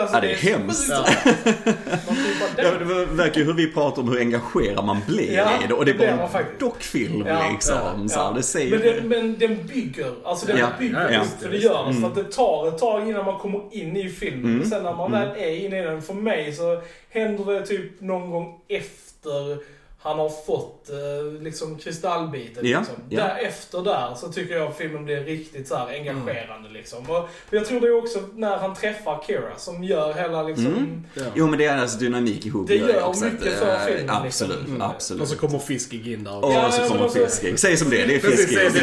Alltså, 0.00 0.16
Ja, 0.16 0.20
det 0.20 0.32
är 0.32 0.36
hemskt. 0.36 0.88
Man 0.88 1.04
typ 1.04 2.40
bara, 2.56 2.64
Ja, 2.64 2.70
det 2.78 2.84
var- 2.84 3.06
verkar 3.16 3.40
ju 3.40 3.46
hur 3.46 3.54
vi 3.54 3.72
pratar 3.72 4.02
om 4.02 4.08
hur 4.08 4.18
engagerad 4.20 4.84
man 4.84 4.96
blir 5.06 5.32
Ja, 5.36 5.48
i 5.64 5.66
det. 5.68 5.74
Och 5.74 5.84
det 5.84 5.92
det 5.92 5.98
blir 5.98 6.06
var 6.08 6.16
man 6.16 6.24
en 6.26 6.30
faktiskt. 6.32 6.60
dockfilm 6.60 7.24
Ja, 7.26 7.48
liksom. 7.52 7.76
ja, 8.02 8.08
Så 8.08 8.32
det 8.36 8.42
säger 8.42 8.70
men, 8.78 8.80
den, 8.86 9.08
men 9.08 9.38
den 9.38 9.66
bygger. 9.66 10.12
Alltså 10.24 10.46
den 10.46 10.58
Ja, 10.58 10.66
bygger 10.78 11.00
ja, 11.10 11.18
just 11.18 11.32
ja. 11.40 11.42
för 11.46 11.48
det 11.48 11.56
gör 11.58 11.86
det. 11.86 12.00
Så 12.00 12.06
att 12.06 12.14
det 12.14 12.27
tar 12.32 12.68
ett 12.68 12.78
tag 12.78 13.08
innan 13.08 13.24
man 13.24 13.38
kommer 13.38 13.60
in 13.70 13.96
i 13.96 14.08
filmen. 14.08 14.52
Mm. 14.52 14.64
Sen 14.64 14.82
när 14.82 14.94
man 14.94 15.12
väl 15.12 15.28
är 15.36 15.64
inne 15.66 15.78
i 15.78 15.82
den, 15.82 16.02
för 16.02 16.14
mig 16.14 16.52
så 16.52 16.80
händer 17.10 17.52
det 17.52 17.66
typ 17.66 18.00
någon 18.00 18.30
gång 18.30 18.60
efter 18.68 19.58
han 20.00 20.18
har 20.18 20.28
fått 20.46 20.90
eh, 20.90 21.42
liksom 21.42 21.78
kristallbiten. 21.78 22.66
Ja, 22.66 22.78
liksom. 22.78 22.96
ja. 23.08 23.22
Därefter 23.24 23.82
där 23.82 24.14
så 24.14 24.32
tycker 24.32 24.54
jag 24.54 24.76
filmen 24.76 25.04
blir 25.04 25.20
riktigt 25.24 25.68
så 25.68 25.76
här 25.76 25.86
engagerande. 25.88 26.68
Liksom. 26.72 27.10
Och 27.10 27.28
jag 27.50 27.66
tror 27.66 27.80
det 27.80 27.86
är 27.86 27.98
också 27.98 28.18
när 28.34 28.56
han 28.56 28.74
träffar 28.74 29.22
Kira 29.26 29.56
som 29.56 29.84
gör 29.84 30.14
hela 30.14 30.42
liksom... 30.42 30.66
Mm. 30.66 31.04
Ja. 31.14 31.22
Jo 31.34 31.46
men 31.46 31.58
det 31.58 31.64
är 31.64 31.78
alltså 31.78 31.98
dynamik 31.98 32.46
ihop. 32.46 32.68
Det 32.68 32.74
gör 32.74 32.88
gör 32.88 33.02
också 33.02 33.24
mycket 33.24 33.46
att, 33.46 33.54
för 33.58 33.72
eh, 33.74 33.80
filmen, 33.96 34.10
Absolut, 34.10 34.56
liksom. 34.58 34.74
Mm. 34.74 34.90
absolut. 34.90 35.22
Och 35.22 35.28
så 35.28 35.36
kommer 35.36 35.58
Fiskig 35.58 36.08
in 36.12 36.24
där 36.24 36.44
Och. 36.44 36.52
Ja, 36.52 36.70
så 36.70 36.80
men 36.80 36.90
kommer 36.90 37.04
också- 37.04 37.18
Fiskig. 37.18 37.58
Säg 37.58 37.76
som 37.76 37.90
det 37.90 38.06
det 38.06 38.14
är 38.14 38.18
Precis, 38.20 38.46
Fiskig. 38.46 38.82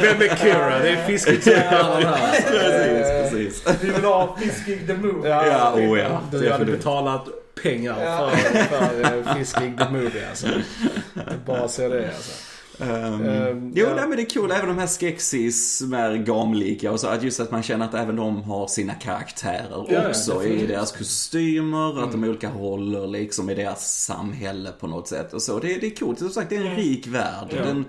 Vem 0.00 0.22
är 0.22 0.36
Kira? 0.36 0.78
Det 0.78 0.88
är 0.88 1.06
Fiskig. 1.06 1.42
Precis, 1.42 3.62
precis. 3.62 3.82
Vi 3.82 3.90
vill 3.90 4.04
ha 4.04 4.36
Fiskig 4.40 4.86
the 4.86 4.94
Movie. 4.94 5.30
Ja, 5.30 5.72
oh 5.74 5.98
ja. 5.98 6.20
Du 6.32 6.50
hade 6.50 6.64
betalat 6.64 7.28
pengar 7.62 7.96
Ja. 8.04 8.30
för, 8.30 8.58
för 8.58 9.16
uh, 9.18 9.34
Fiskig 9.34 9.78
the 9.78 9.88
Movie 9.90 10.28
alltså. 10.30 10.46
Det 10.46 11.20
är 11.20 11.38
Bara 11.46 11.68
se 11.68 11.88
det 11.88 12.06
alltså. 12.06 12.32
Um, 12.78 12.88
Ehm, 13.28 13.72
jo, 13.74 13.86
ja. 13.86 13.94
nej, 13.94 14.08
men 14.08 14.16
det 14.16 14.22
är 14.22 14.30
kul. 14.30 14.50
Även 14.50 14.68
de 14.68 14.78
här 14.78 14.86
skexis 14.86 15.78
som 15.78 15.92
är 15.94 16.14
gamlika 16.14 16.92
och 16.92 17.00
så. 17.00 17.06
Att 17.06 17.22
just 17.22 17.40
att 17.40 17.50
man 17.50 17.62
känner 17.62 17.84
att 17.84 17.94
även 17.94 18.16
de 18.16 18.42
har 18.42 18.66
sina 18.66 18.94
karaktärer 18.94 19.66
Ja, 19.70 19.84
ja, 19.88 20.08
också. 20.08 20.32
I 20.32 20.36
definitivt. 20.36 20.68
deras 20.68 20.92
kostymer, 20.92 22.02
att 22.04 22.12
de 22.12 22.22
har 22.22 22.28
olika 22.28 22.50
roller 22.50 23.06
liksom 23.06 23.50
i 23.50 23.54
deras 23.54 24.04
samhälle 24.04 24.72
på 24.80 24.86
något 24.86 25.08
sätt. 25.08 25.32
Och 25.32 25.42
så. 25.42 25.58
Det, 25.58 25.74
det 25.80 25.86
är 25.86 25.96
coolt. 25.96 26.18
Som 26.18 26.28
sagt, 26.30 26.50
det 26.50 26.56
är 26.56 26.64
en 26.64 26.76
rik 26.76 27.06
värld. 27.06 27.46
Ja. 27.56 27.62
Den, 27.64 27.84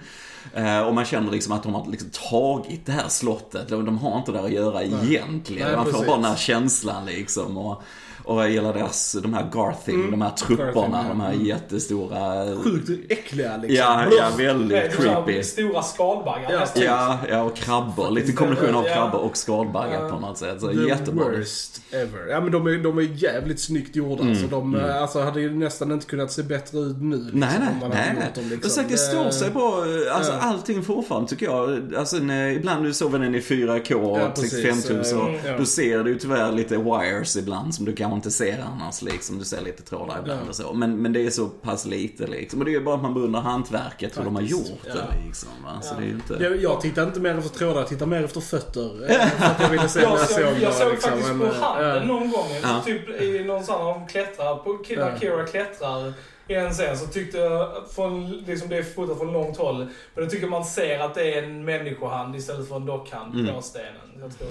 eh, 0.66 0.82
och 0.88 0.96
man 0.96 1.06
känner 1.06 1.32
liksom 1.32 1.54
att 1.54 1.64
de 1.64 1.74
har 1.74 1.92
liksom 1.92 2.10
tagit 2.30 2.86
det 2.86 2.92
här 2.92 3.08
slottet. 3.10 3.70
De, 3.70 3.86
de 3.86 3.98
har 3.98 4.18
inte 4.18 4.32
där 4.32 4.44
att 4.46 4.52
göra 4.52 4.84
egentligen. 4.84 5.68
Nej, 5.68 5.76
man 5.76 5.86
får 5.86 5.92
precis. 5.92 6.08
bara 6.08 6.16
den 6.18 6.26
här 6.26 6.36
känslan 6.36 7.06
liksom. 7.06 7.58
Och, 7.58 7.82
och 8.28 8.42
jag 8.42 8.50
gillar 8.50 8.74
deras, 8.74 9.16
de 9.24 9.34
här 9.34 9.50
Garthing, 9.52 10.12
de 10.12 10.22
här 10.22 10.30
trupperna, 10.32 10.72
Garthing, 10.74 10.94
ja. 10.94 11.04
de 11.10 11.22
här 11.22 11.34
Mm. 11.34 11.46
jättestora... 11.46 12.46
Sjukt 12.64 12.90
äckliga 13.12 13.58
liksom. 13.58 13.76
Ja, 13.78 14.06
ja, 14.18 14.26
väldigt 14.38 14.94
så 14.96 15.02
här 15.02 15.24
creepy. 15.26 15.44
Stora 15.44 15.82
skalbaggar. 15.84 16.52
Ja. 16.52 16.66
Ja, 16.76 17.18
ja, 17.30 17.42
och 17.42 17.56
krabbor. 17.56 18.12
Lite 18.12 18.32
kombination 18.32 18.76
av 18.76 18.86
Ja. 18.88 18.94
krabbor 18.94 19.20
och 19.20 19.38
skalbaggar 19.38 20.04
Ja. 20.04 20.10
på 20.10 20.20
något 20.20 20.38
sätt. 20.38 20.62
Så 20.62 20.68
The 20.68 20.74
jättebra. 20.88 21.26
worst 21.26 21.82
ever. 21.92 22.28
Ja 22.30 22.40
men 22.42 22.52
de 22.52 22.68
är, 22.68 22.78
de 22.84 22.98
är 22.98 23.02
jävligt 23.24 23.60
snyggt 23.60 23.96
gjorda. 23.96 24.22
Mm, 24.22 24.30
Alltså, 24.34 24.48
de 24.48 24.76
eh, 24.76 25.02
alltså, 25.02 25.22
hade 25.22 25.42
ju 25.42 25.54
nästan 25.56 25.92
inte 25.92 26.06
kunnat 26.06 26.32
se 26.32 26.44
bättre 26.44 26.80
ut 26.80 27.02
nu. 27.02 27.18
Liksom, 27.18 27.40
Nej, 27.40 27.50
nej, 27.60 27.68
om 27.74 27.80
man 27.80 27.90
nej. 27.90 28.14
nej. 28.20 28.32
dem, 28.36 28.50
liksom. 28.50 28.72
Sagt, 28.72 28.90
det 28.90 28.98
står 28.98 29.30
sig 29.30 29.50
bra. 29.50 29.84
Alltså 30.12 30.32
Ja. 30.32 30.38
allting 30.42 30.84
fortfarande 30.84 31.30
tycker 31.30 31.46
jag. 31.46 31.96
Alltså 31.98 32.18
när, 32.18 32.48
ibland 32.50 32.84
du 32.86 32.94
sover 32.94 33.20
den 33.20 33.36
i 33.36 33.40
4K 33.42 34.18
Ja, 34.20 34.28
och 34.28 34.36
precis. 34.36 34.52
65 34.52 34.82
tum 34.82 35.04
så 35.04 35.22
Mm, 35.22 35.40
ja. 35.46 35.58
då 35.58 35.66
ser 35.66 36.04
du 36.04 36.16
tyvärr 36.20 36.52
lite 36.52 36.78
wires 36.78 37.36
ibland 37.38 37.76
som 37.76 37.86
du 37.86 37.94
kanske 37.96 38.17
inte 38.18 38.32
ser 38.32 38.60
annars 38.68 39.02
liksom. 39.02 39.40
Du 39.40 39.46
ser 39.46 39.62
lite 39.62 39.84
trådar 39.84 40.20
ibland 40.20 40.42
Ja. 40.46 40.50
och 40.50 40.56
så. 40.56 40.74
Men, 40.74 41.02
men 41.02 41.14
det 41.14 41.26
är 41.26 41.30
så 41.30 41.46
pass 41.48 41.86
lite 41.86 42.28
liksom. 42.28 42.60
Och 42.60 42.66
det 42.66 42.72
är 42.72 42.74
ju 42.74 42.84
bara 42.84 42.96
att 42.96 43.02
man 43.02 43.14
beundrar 43.14 43.42
hantverket 43.42 44.18
hur 44.20 44.24
de 44.24 44.36
har 44.36 44.42
gjort 44.42 44.68
ja. 44.88 44.94
det 44.94 45.26
liksom. 45.28 45.50
Va? 45.64 45.82
Så 45.82 45.94
Ja. 45.94 46.00
det 46.00 46.04
är 46.06 46.08
ju 46.08 46.14
inte... 46.14 46.34
Jag, 46.44 46.56
jag 46.62 46.82
tittar 46.82 47.04
inte 47.04 47.20
mer 47.20 47.38
efter 47.38 47.58
trådar, 47.58 47.80
jag 47.80 47.88
tittar 47.88 48.06
mer 48.06 48.24
efter 48.24 48.42
fötter. 48.42 49.12
Eh, 49.12 49.42
att 49.52 49.62
jag 49.62 49.70
ville 49.70 49.90
se 49.90 50.02
Jag 50.02 50.12
jag 50.12 50.30
såg, 50.30 50.44
jag 50.62 50.74
såg 50.74 50.92
liksom, 50.92 51.12
faktiskt 51.12 51.38
på 51.40 51.46
eh, 51.46 51.54
handen 51.54 52.08
någon 52.08 52.32
gång, 52.32 52.48
Ja. 52.64 52.82
typ 52.86 53.22
i 53.22 53.44
någon 53.44 53.64
sån 53.64 53.76
här, 53.76 53.94
de 53.94 54.08
klättrar, 54.08 54.56
på 54.56 54.80
Ja. 54.90 54.96
när 55.06 55.20
Kira 55.20 55.46
klättrar 55.46 56.14
i 56.50 56.54
en 56.56 56.74
scen 56.74 56.98
så 56.98 57.08
tyckte 57.08 57.38
jag, 57.38 57.70
från, 57.96 58.30
liksom 58.32 58.70
det 58.70 58.78
är 58.78 58.84
fotat 58.84 59.18
från 59.18 59.34
långt 59.34 59.58
håll, 59.58 59.88
men 60.16 60.24
då 60.24 60.30
tycker 60.30 60.48
man 60.48 60.66
ser 60.66 61.00
att 61.00 61.16
det 61.16 61.34
är 61.34 61.44
en 61.44 61.66
människohand 61.66 62.36
istället 62.36 62.68
för 62.68 62.76
en 62.76 62.86
dockhand 62.86 63.34
Mm. 63.40 63.56
på 63.56 63.62
stenen. 63.62 63.92
Jag 64.20 64.38
tror, 64.38 64.48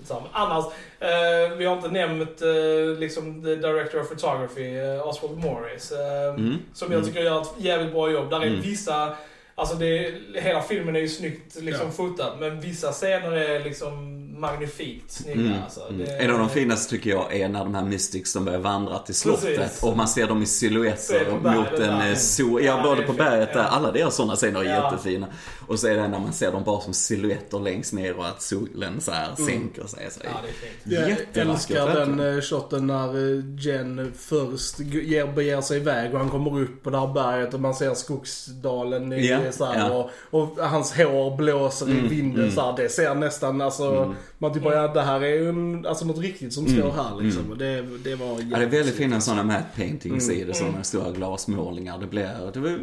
Detsamma. 0.00 0.26
Annars, 0.32 0.64
eh, 1.00 1.56
vi 1.56 1.64
har 1.64 1.76
inte 1.76 1.88
nämnt 1.88 2.42
eh, 2.42 2.98
liksom 2.98 3.42
the 3.42 3.54
director 3.54 4.00
of 4.00 4.08
photography, 4.08 4.78
eh, 4.78 5.08
Oswald 5.08 5.38
Morris. 5.38 5.92
Eh, 5.92 6.34
Mm. 6.34 6.58
Som 6.74 6.92
jag 6.92 7.04
tycker 7.06 7.20
gör 7.20 7.42
ett 7.42 7.48
jävligt 7.58 7.92
bra 7.92 8.10
jobb. 8.10 8.30
Där 8.30 8.40
är 8.40 8.46
Mm. 8.46 8.60
vissa, 8.60 9.14
alltså 9.54 9.74
det, 9.76 10.14
hela 10.34 10.62
filmen 10.62 10.96
är 10.96 11.00
ju 11.00 11.08
snyggt 11.08 11.54
liksom 11.60 11.86
Ja. 11.86 11.92
fotad. 11.92 12.36
Men 12.40 12.60
vissa 12.60 12.92
scener 12.92 13.32
är 13.32 13.64
liksom 13.64 14.16
magnifikt 14.40 15.10
snygga. 15.10 15.40
Mm. 15.40 15.62
Alltså. 15.64 15.80
Mm. 15.88 15.98
Det- 15.98 16.16
En 16.16 16.30
av 16.30 16.38
de 16.38 16.48
finaste 16.48 16.90
tycker 16.90 17.10
jag 17.10 17.36
är 17.36 17.48
när 17.48 17.58
de 17.64 17.74
här 17.74 17.84
mystics 17.84 18.32
som 18.32 18.44
börjar 18.44 18.58
vandra 18.58 18.98
till 18.98 19.14
slottet 19.14 19.56
Precis. 19.58 19.82
och 19.82 19.96
man 19.96 20.08
ser 20.08 20.26
dem 20.26 20.42
i 20.42 20.46
silhuetter 20.46 21.30
mot 21.42 21.72
en 21.72 21.98
där. 21.98 22.10
eh, 22.10 22.16
sol. 22.16 22.64
Ja, 22.64 22.76
Ja, 22.76 22.82
både 22.82 23.02
på 23.02 23.12
berget 23.12 23.52
där. 23.52 23.64
Alla 23.64 23.92
deras 23.92 24.14
sådana 24.16 24.36
scener 24.36 24.60
är 24.60 24.64
Ja. 24.64 24.84
jättefina. 24.92 25.26
Och 25.70 25.78
så 25.78 25.86
är 25.86 25.96
det 25.96 26.08
när 26.08 26.18
man 26.20 26.32
ser 26.32 26.52
dem 26.52 26.62
bara 26.64 26.80
som 26.80 26.94
silhuetter 26.94 27.58
längst 27.60 27.92
ner 27.92 28.16
och 28.16 28.26
att 28.26 28.42
solen 28.42 29.00
så 29.00 29.10
här 29.12 29.34
sänker 29.36 29.86
sig. 29.86 30.08
Så 30.10 30.20
Ja, 30.24 30.30
det 30.42 30.96
är 30.96 31.04
fint. 31.06 31.28
Jag 31.34 31.46
älskar 31.46 31.94
den 31.94 32.20
eh, 32.20 32.40
shoten 32.40 32.86
när 32.86 33.38
eh, 33.38 33.44
Jen 33.58 34.12
först 34.16 34.80
ger, 34.80 35.26
beger 35.32 35.60
sig 35.60 35.76
iväg 35.76 36.12
och 36.14 36.20
han 36.20 36.28
kommer 36.30 36.60
upp 36.60 36.82
på 36.82 36.90
det 36.90 36.98
här 37.00 37.06
berget 37.12 37.54
och 37.54 37.60
man 37.60 37.74
ser 37.74 37.94
skogsdalen 37.94 39.12
i, 39.12 39.28
Ja, 39.28 39.52
så 39.52 39.64
här, 39.64 39.78
ja. 39.88 40.10
och, 40.30 40.40
och 40.42 40.58
hans 40.68 40.92
hår 40.92 41.36
blåser 41.36 41.88
i 41.88 41.92
Mm, 41.92 42.08
vinden 42.08 42.40
mm. 42.42 42.54
så 42.54 42.60
här, 42.60 42.76
Det 42.76 42.88
ser 42.88 43.14
nästan 43.14 43.60
alltså, 43.60 43.94
Mm. 43.96 44.14
man 44.38 44.52
typ 44.54 44.62
bara, 44.62 44.74
ja, 44.74 44.88
det 44.88 45.02
här 45.02 45.20
är 45.20 45.34
ju 45.34 45.48
en, 45.48 45.86
alltså 45.86 46.04
något 46.04 46.18
riktigt 46.18 46.52
som 46.52 46.66
står 46.68 46.90
här 46.92 47.22
liksom. 47.22 47.50
Och 47.50 47.58
det, 47.58 47.82
det 48.04 48.14
var 48.14 48.26
Ja, 48.50 48.58
det 48.58 48.64
är 48.64 48.68
väldigt 48.68 48.94
fina 48.94 49.20
sådana 49.20 49.42
matte 49.42 49.64
paintings 49.76 50.28
Mm. 50.28 50.40
i 50.40 50.44
det, 50.44 50.54
sådana 50.54 50.82
stora 50.82 51.10
glasmålningar. 51.10 51.98
Det 51.98 52.06
blev, 52.06 52.28
det 52.54 52.60
var 52.60 52.78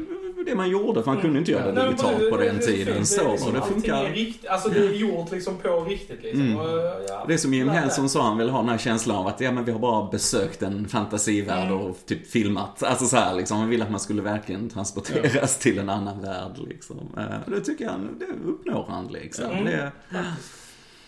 det 0.50 0.56
man 0.56 0.70
gjorde 0.70 1.04
för 1.04 1.12
man 1.12 1.22
kunde 1.22 1.40
inte 1.40 1.52
göra 1.52 1.66
det 1.66 1.72
Nej, 1.72 1.84
men 1.84 1.92
digitalt 1.92 2.30
på 2.32 2.38
det- 2.38 2.46
den 2.46 2.56
det 2.58 2.62
tiden. 2.66 2.94
fint. 2.96 3.08
Så, 3.08 3.32
liksom- 3.32 3.48
och 3.50 3.54
det 3.56 3.62
funkar. 3.62 4.04
Är 4.06 4.10
rikt, 4.14 4.48
alltså 4.48 4.70
det 4.70 4.80
är 4.80 4.92
gjort 4.94 5.32
liksom 5.32 5.58
på 5.58 5.82
riktigt 5.84 6.24
liksom. 6.24 6.42
Mm. 6.42 6.58
Och, 6.58 6.68
ja, 7.10 7.26
Det 7.28 7.34
är 7.34 7.38
som 7.38 7.54
Jim. 7.54 7.70
Henson 7.70 8.10
sa, 8.10 8.22
han 8.24 8.38
vill 8.38 8.50
ha 8.50 8.60
den 8.60 8.70
här 8.70 8.78
känslan 8.78 9.18
av 9.18 9.28
att 9.28 9.42
ja, 9.42 9.52
men 9.52 9.66
vi 9.66 9.72
har 9.72 9.80
bara 9.80 10.12
besökt 10.12 10.62
en 10.62 10.88
fantasivärld 10.88 11.68
Mm. 11.72 11.82
och 11.82 11.98
typ 12.06 12.28
filmat. 12.32 12.84
Alltså 12.84 13.06
så 13.06 13.18
här 13.18 13.36
liksom, 13.36 13.58
han 13.58 13.70
vill 13.70 13.82
att 13.82 13.92
man 13.92 14.00
skulle 14.00 14.22
verkligen 14.22 14.70
transporteras 14.70 15.58
till 15.58 15.80
en 15.80 15.90
annan 15.90 16.22
värld 16.22 16.52
liksom. 16.70 16.98
Eh, 17.18 17.24
Det 17.48 17.62
tycker 17.62 17.86
jag, 17.86 17.94
det 18.20 18.50
uppnår 18.50 18.86
han 18.90 19.08
liksom. 19.08 19.46
Mm. 19.46 19.66
Det, 19.66 19.92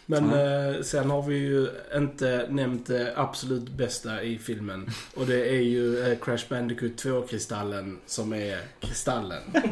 Men 0.09 0.33
eh, 0.33 0.81
sen 0.81 1.09
har 1.09 1.21
vi 1.21 1.35
ju 1.35 1.67
inte 1.95 2.45
nämnt 2.49 2.87
det 2.87 3.13
absolut 3.15 3.69
bästa 3.69 4.21
i 4.21 4.37
filmen. 4.37 4.89
Och 5.15 5.25
det 5.25 5.49
är 5.49 5.61
ju 5.61 6.11
eh, 6.11 6.17
Crash 6.17 6.43
Bandicoot 6.49 6.91
2-kristallen 6.91 7.97
som 8.05 8.33
är 8.33 8.57
kristallen. 8.79 9.41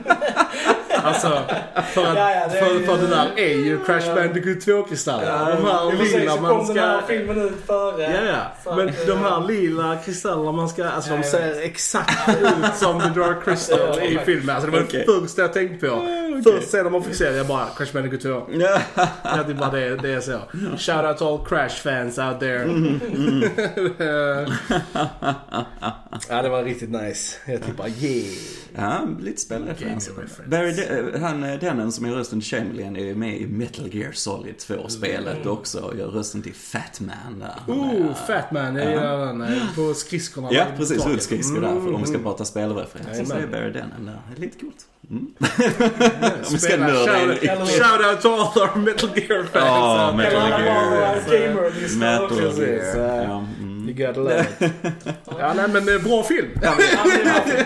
alltså, 0.93 1.29
för, 1.93 2.05
att, 2.05 2.15
Ja, 2.17 2.31
ja, 2.31 2.47
det 2.47 2.59
för, 2.59 2.73
ju- 2.73 2.85
för 2.85 2.97
det 2.97 3.07
där 3.07 3.31
är 3.37 3.55
ju 3.55 3.79
Crash. 3.85 4.15
Bandicoot 4.15 4.57
2-kristallen. 4.57 5.27
Ja, 5.27 5.55
de 5.55 5.65
här 5.65 6.19
lila 6.19 6.41
man 6.41 6.57
kom 6.57 6.67
den 6.67 6.77
här 6.77 6.97
ska... 6.97 7.07
filmen 7.07 7.41
ut 7.41 7.65
före. 7.65 8.01
Ja, 8.01 8.51
ja. 8.65 8.75
Men 8.75 8.89
att, 8.89 9.05
de 9.07 9.11
eh, 9.11 9.17
här 9.17 9.47
lila 9.47 9.97
kristallerna 10.05 10.51
man 10.51 10.69
ska... 10.69 10.89
Alltså 10.89 11.17
de 11.17 11.23
ser 11.23 11.61
exakt 11.61 12.29
ut 12.29 12.75
som 12.75 13.01
The 13.01 13.19
Dark 13.19 13.43
Crystal 13.45 13.99
i 14.03 14.19
filmen. 14.25 14.55
Alltså 14.55 14.71
det 14.71 14.77
var 14.77 14.83
Okej. 14.85 15.05
det 15.07 15.19
första 15.21 15.41
jag 15.41 15.53
tänkte 15.53 15.87
på. 15.87 15.95
Först 16.43 16.69
sen 16.69 17.03
se 17.13 17.29
det, 17.29 17.37
jag 17.37 17.47
bara 17.47 17.65
Crash 17.77 17.93
Bandicoot 17.93 18.21
2. 18.21 18.29
Ja. 18.51 18.79
Det 19.47 19.51
är 19.51 19.53
bara 19.53 19.71
det, 19.71 19.95
det 19.95 20.09
är 20.09 20.21
så. 20.21 20.39
Shout 20.77 21.05
out 21.05 21.17
to 21.17 21.33
all 21.33 21.45
Crash 21.45 21.69
fans 21.83 22.17
out 22.17 22.39
there. 22.39 22.63
ja, 26.29 26.41
det 26.41 26.49
var 26.49 26.63
riktigt 26.63 26.89
nice. 26.89 27.37
Jag 27.45 27.63
typ 27.65 27.77
bara 27.77 27.87
yeah. 27.87 28.35
Ja, 28.75 29.07
lite 29.19 29.41
spelreferenser. 29.41 30.13
Barry 30.45 30.71
De- 30.73 31.19
han, 31.19 31.43
eh, 31.43 31.59
den 31.59 31.91
som 31.91 32.05
är 32.05 32.11
rösten 32.11 32.41
till 32.41 32.49
Chamberlain 32.49 32.95
är 32.95 33.05
ju 33.05 33.15
med 33.15 33.37
i 33.41 33.47
Metal 33.47 33.95
Gear 33.95 34.11
Solid 34.11 34.55
2-spelet 34.57 35.45
också 35.45 35.79
och 35.79 35.97
gör 35.97 36.07
rösten 36.07 36.41
till 36.41 36.53
Fat 36.53 36.99
Man 36.99 37.39
där. 37.39 37.53
Han 37.67 37.79
är- 37.79 38.07
Oh, 38.09 38.13
Fatman. 38.27 38.75
Gillar 38.75 39.25
den. 39.25 39.41
eh, 39.41 39.75
På 39.75 39.93
skridskorna. 39.93 40.47
Ja, 40.51 40.65
precis. 40.77 40.97
taket. 41.01 41.17
Utskridskor 41.17 41.61
där 41.61 41.67
för 41.81 41.91
de 41.91 42.01
ska 42.05 42.13
Mm. 42.13 42.23
prata 42.23 42.45
spelreferenser. 42.45 43.25
Så 43.25 43.33
är. 43.33 43.47
Barry 43.47 43.71
Dennen 43.71 44.05
där. 44.05 44.21
Det 44.29 44.37
är 44.37 44.41
lite 44.41 44.59
coolt. 44.59 44.85
Mm. 45.09 45.27
Spela- 46.43 46.59
ska 46.59 46.77
nörda 46.77 47.23
in- 47.23 47.37
shout, 47.37 47.69
shout 47.69 48.05
out 48.11 48.21
to 48.21 48.29
all 48.33 48.61
our 48.61 48.75
Metal 48.77 49.09
Gear 49.15 49.43
fans. 49.43 49.65
Ja, 49.65 50.07
out 50.07 50.15
Metal 50.15 50.49
Gear. 50.49 51.97
Metal 51.97 52.47
också. 52.47 52.63
Ja, 53.01 53.45
You 53.59 53.93
mm. 53.93 53.95
gotta 54.07 54.19
love 54.19 54.45
it. 54.59 54.71
Ja, 55.39 55.53
nej 55.53 55.67
men 55.67 55.95
eh, 55.95 56.01
bra 56.03 56.23
film. 56.23 56.47
Ja, 56.61 56.73
men- 56.77 56.85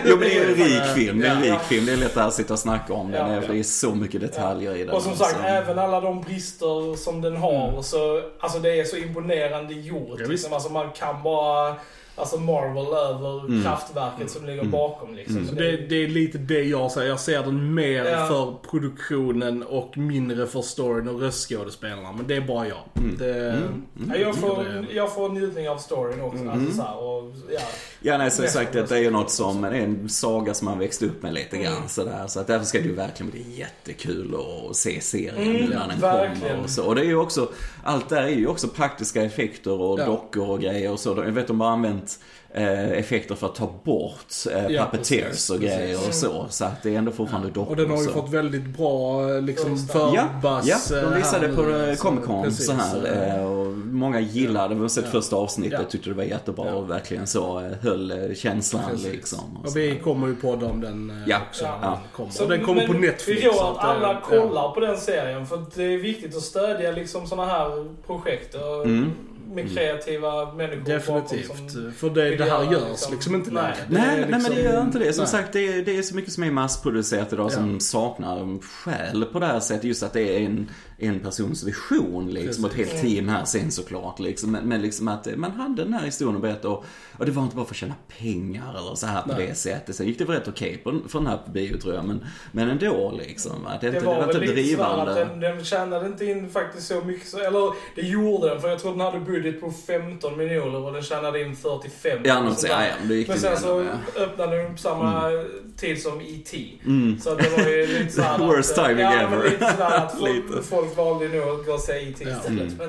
Jo 0.04 0.16
men 0.16 0.28
det 0.28 0.38
är 0.38 0.48
en 0.48 0.54
rik 0.54 0.82
film. 0.94 1.20
Det 1.20 1.26
är 1.28 1.34
en 1.36 1.42
rik 1.42 1.60
film. 1.68 1.86
Det 1.86 1.92
är 1.92 1.96
lätt 1.96 2.16
att 2.16 2.34
sitta 2.34 2.52
och 2.52 2.58
snacka 2.58 2.92
om 2.92 3.10
den. 3.10 3.32
Ja, 3.34 3.40
det 3.48 3.58
är 3.58 3.62
så 3.62 3.94
mycket 3.94 4.20
detaljer 4.20 4.76
i 4.76 4.84
den. 4.84 4.90
Och 4.94 5.02
som 5.02 5.16
sagt, 5.16 5.36
Så- 5.36 5.46
även 5.46 5.78
alla 5.78 6.00
de 6.00 6.20
brister 6.22 6.96
som 6.96 7.20
den 7.20 7.36
har, 7.36 7.82
så, 7.82 8.20
alltså 8.40 8.58
det 8.58 8.80
är 8.80 8.84
så 8.84 8.96
imponerande 8.96 9.74
gjort. 9.74 10.20
Ja, 10.20 10.26
liksom. 10.26 10.52
alltså 10.52 10.68
man 10.68 10.90
kan 10.90 11.22
bara 11.22 11.74
alltså 12.22 12.40
Marvel 12.40 12.86
över 12.86 13.40
Mm. 13.46 13.62
kraftverket 13.62 14.30
som 14.30 14.46
ligger 14.46 14.64
bakom. 14.64 15.14
Liksom. 15.14 15.36
Mm. 15.36 15.48
Så 15.48 15.54
Det, 15.54 15.76
det 15.76 16.04
är 16.04 16.08
lite 16.08 16.38
det 16.38 16.62
jag 16.62 16.90
säger. 16.90 17.08
Jag 17.08 17.20
ser 17.20 17.42
den 17.42 17.74
mer 17.74 18.04
Ja. 18.04 18.26
för 18.26 18.54
produktionen 18.70 19.62
och 19.62 19.98
mindre 19.98 20.46
för 20.46 20.62
storyn 20.62 21.08
och 21.08 21.20
röstskådespelarna. 21.20 22.12
Men 22.12 22.26
det 22.26 22.36
är 22.36 22.40
bara 22.40 22.68
jag. 22.68 22.78
Mm. 22.96 23.16
Det, 23.18 23.42
Mm. 23.52 24.10
Ja, 24.10 24.16
jag, 24.16 24.36
får, 24.36 24.64
det- 24.64 24.94
jag 24.94 25.14
får 25.14 25.28
njutning 25.28 25.68
av 25.68 25.76
storyn 25.78 26.20
också. 26.20 26.38
Mm. 26.42 26.50
Alltså, 26.60 26.76
så 26.76 26.82
här, 26.82 26.96
och, 27.02 27.32
ja. 27.50 27.60
Ja, 28.04 28.18
nej, 28.18 28.30
som 28.30 28.46
sagt, 28.46 28.76
av 28.76 28.86
det 28.88 28.96
är 28.96 29.00
ju 29.00 29.10
något 29.10 29.30
som, 29.30 29.62
det 29.62 29.68
är 29.68 29.72
en 29.72 30.08
saga 30.08 30.54
som 30.54 30.64
man 30.64 30.78
växt 30.78 31.02
upp 31.02 31.22
med 31.22 31.34
lite 31.34 31.56
grann 31.58 31.88
sådär. 31.88 32.24
Så 32.26 32.40
att 32.40 32.46
därför 32.46 32.66
ska 32.66 32.78
det 32.78 32.84
ju 32.84 32.94
verkligen 32.94 33.30
bli 33.32 33.44
jättekul 33.58 34.34
att 34.70 34.76
se 34.76 35.00
serien 35.00 35.36
Mm, 35.56 35.70
när 35.70 35.88
den 35.88 36.00
verkligen. 36.00 36.40
kommer 36.40 36.64
och 36.64 36.70
så. 36.70 36.84
Och 36.84 36.94
det 36.94 37.00
är 37.00 37.04
ju 37.04 37.16
också, 37.16 37.48
allt 37.84 38.08
där 38.08 38.22
är 38.22 38.28
ju 38.28 38.46
också 38.46 38.68
praktiska 38.68 39.22
effekter 39.22 39.80
och 39.80 40.00
Ja. 40.00 40.06
dockor 40.06 40.50
och 40.50 40.60
grejer 40.60 40.90
och 40.92 41.00
så. 41.00 41.08
Jag 41.08 41.32
vet 41.32 41.46
de 41.46 41.60
har 41.60 41.68
använt 41.68 42.11
eh, 42.54 42.90
effekter 42.92 43.34
för 43.34 43.46
att 43.46 43.54
ta 43.54 43.72
bort 43.84 44.26
eh, 44.54 44.66
Ja, 44.68 44.84
puppeteers 44.90 45.50
och 45.50 45.60
precis. 45.60 45.76
grejer 45.78 45.96
och 46.08 46.14
så. 46.14 46.46
Så 46.50 46.64
att 46.64 46.82
det 46.82 46.94
är 46.94 46.98
ändå 46.98 47.12
fortfarande 47.12 47.50
dockor 47.50 47.70
och 47.70 47.76
den 47.76 47.90
har 47.90 47.98
ju 47.98 48.04
så. 48.04 48.10
fått 48.12 48.30
väldigt 48.30 48.64
bra 48.76 49.28
eh, 49.34 49.42
liksom. 49.42 49.70
Ja, 49.94 50.28
förbass. 50.42 50.90
ja, 50.90 50.96
eh, 50.98 51.10
de 51.10 51.14
visade 51.18 51.46
här 51.46 51.54
på 51.54 51.96
så- 51.96 52.02
Comic 52.02 52.24
Con 52.24 52.42
precis, 52.44 52.66
så 52.66 52.72
här. 52.72 53.36
eh, 53.38 53.44
Och 53.46 53.66
många 53.76 54.20
gillade, 54.20 54.74
vi 54.74 54.80
har 54.80 54.88
sett 54.88 55.04
Ja. 55.04 55.10
första 55.10 55.36
avsnittet, 55.36 55.78
Ja. 55.82 55.90
tyckte 55.90 56.10
det 56.10 56.14
var 56.16 56.22
jättebra 56.24 56.66
Ja. 56.66 56.74
och 56.74 56.90
verkligen 56.90 57.26
så 57.26 57.60
höll 57.80 58.34
känslan 58.36 58.82
Precis. 58.90 59.06
liksom. 59.12 59.38
Och 59.56 59.64
Och 59.64 59.72
så. 59.72 59.78
vi 59.78 59.96
kommer 60.04 60.26
ju 60.26 60.34
podda 60.34 60.66
om 60.66 60.80
den 60.80 61.22
Ja, 61.26 61.36
också. 61.50 61.64
ja. 61.64 62.00
kommer. 62.12 62.30
Så, 62.30 62.42
och 62.44 62.50
den 62.50 62.64
kommer 62.64 62.86
på 62.86 62.92
Netflix. 62.92 63.42
Vi 63.44 63.50
så 63.52 63.66
att 63.70 63.78
alla 63.78 64.12
ja. 64.12 64.20
kollar 64.38 64.70
på 64.74 64.80
den 64.80 64.96
serien 64.96 65.46
för 65.46 65.56
att 65.56 65.74
det 65.74 65.82
är 65.84 65.98
viktigt 65.98 66.36
att 66.36 66.42
stödja 66.42 66.90
liksom 66.92 67.26
såna 67.26 67.44
här 67.46 67.86
projekt 68.06 68.54
och 68.54 68.84
Mm. 68.84 69.10
Med 69.54 69.72
kreativa 69.74 70.52
människor 70.52 70.84
Definitivt. 70.84 71.48
bakom 71.48 71.68
som... 71.68 71.92
För 71.92 72.10
det, 72.10 72.36
det 72.36 72.44
här 72.44 72.72
görs 72.72 72.88
liksom- 72.90 73.12
liksom 73.12 73.34
inte 73.34 73.50
Nej. 73.50 73.62
längre. 73.62 73.76
Det 73.88 73.94
Nej, 73.94 74.16
är 74.16 74.20
nej 74.20 74.30
men 74.30 74.42
det 74.42 74.48
liksom- 74.48 74.64
gör 74.64 74.82
inte 74.82 74.98
det. 74.98 75.12
Som 75.12 75.22
nej. 75.22 75.30
sagt, 75.30 75.52
det 75.52 75.68
är, 75.68 75.82
det 75.84 75.98
är 75.98 76.02
så 76.02 76.16
mycket 76.16 76.32
som 76.32 76.42
är 76.44 76.50
massproducerat 76.50 77.32
idag 77.32 77.52
som 77.52 77.72
Ja. 77.74 77.80
saknar 77.80 78.62
själ 78.62 79.24
på 79.24 79.38
det 79.38 79.46
här 79.46 79.60
sättet. 79.60 79.84
Just 79.84 80.02
att 80.02 80.12
det 80.12 80.36
är 80.36 80.40
en, 80.46 80.70
en 80.98 81.20
persons 81.20 81.64
vision 81.64 82.30
liksom. 82.30 82.64
Och 82.64 82.70
ett 82.70 82.76
helt 82.76 83.00
team 83.02 83.28
här 83.28 83.44
sen 83.44 83.70
såklart. 83.70 84.18
Liksom. 84.20 84.50
Men, 84.52 84.68
men 84.68 84.82
liksom 84.82 85.08
att 85.08 85.28
man 85.36 85.50
hade 85.50 85.84
den 85.84 85.94
här 85.94 86.04
historien 86.04 86.36
att 86.36 86.42
berätta 86.42 86.68
och, 86.68 86.84
och 87.18 87.26
det 87.26 87.32
var 87.32 87.42
inte 87.42 87.56
bara 87.56 87.64
för 87.66 87.72
att 87.72 87.76
tjäna 87.76 87.94
pengar 88.18 88.70
eller 88.78 88.94
så 88.94 89.06
här 89.06 89.22
på 89.22 89.28
Nej. 89.32 89.46
det 89.46 89.54
sättet. 89.54 89.96
Sen 89.96 90.06
gick 90.06 90.18
det 90.18 90.24
väl 90.24 90.36
rätt 90.36 90.48
okej 90.48 90.80
på, 90.84 90.98
för 91.08 91.18
den 91.18 91.28
här 91.28 91.38
bio 91.52 91.76
tror 91.80 91.94
jag. 91.94 92.04
Men, 92.04 92.24
men 92.52 92.70
ändå 92.70 93.12
liksom. 93.26 93.66
Att 93.66 93.80
det, 93.80 93.90
Det 93.90 93.96
inte, 93.96 94.06
var 94.06 94.14
det 94.14 94.20
var 94.20 94.26
väl 94.32 94.42
inte 94.42 94.54
lite 94.54 94.76
sådär 94.76 94.84
att 94.84 95.06
drivande. 95.14 95.46
den, 95.46 95.56
den 95.56 95.64
tjänade 95.64 96.06
inte 96.06 96.24
in 96.24 96.50
faktiskt 96.50 96.86
så 96.88 97.00
mycket. 97.04 97.28
Så, 97.28 97.38
eller 97.38 97.72
det 97.94 98.02
gjorde 98.02 98.48
den 98.48 98.60
för 98.60 98.68
jag 98.68 98.78
tror 98.78 98.90
den 98.90 99.00
hade 99.00 99.20
budget 99.20 99.41
på 99.52 99.70
15 99.86 100.38
miljoner 100.38 100.78
och 100.86 100.92
den 100.92 101.02
tjänade 101.02 101.40
in 101.42 101.56
45. 101.56 102.18
Ja, 102.24 102.42
något 102.42 102.64
ja, 102.68 102.84
ja, 102.86 102.92
då 103.08 103.14
gick 103.14 103.28
Men 103.28 103.36
det 103.36 103.42
sen 103.42 103.56
så 103.58 103.86
ja. 104.16 104.22
öppnade 104.22 104.62
den 104.62 104.78
samma 104.78 105.30
tid 105.76 106.02
som 106.02 106.20
E.T. 106.20 106.68
Mm. 106.86 107.18
Så 107.20 107.34
det 107.34 107.48
var 107.56 107.68
ju 107.68 107.86
lite 107.86 108.12
såhär 108.12 108.38
Worst 108.46 108.78
att, 108.78 108.86
timing 108.86 109.04
ja, 109.04 109.12
ever. 109.12 109.36
Men 109.36 109.44
lite 109.50 109.70
sådär 109.72 109.96
att 109.96 110.18
folk, 110.18 110.64
folk 110.64 110.96
valde 110.96 111.28
nog 111.28 111.48
att 111.60 111.66
gå 111.66 111.72
och 111.72 111.80
se 111.80 111.92
E.T. 111.92 112.24
Ja. 112.28 112.36
istället. 112.36 112.78
Men, 112.78 112.88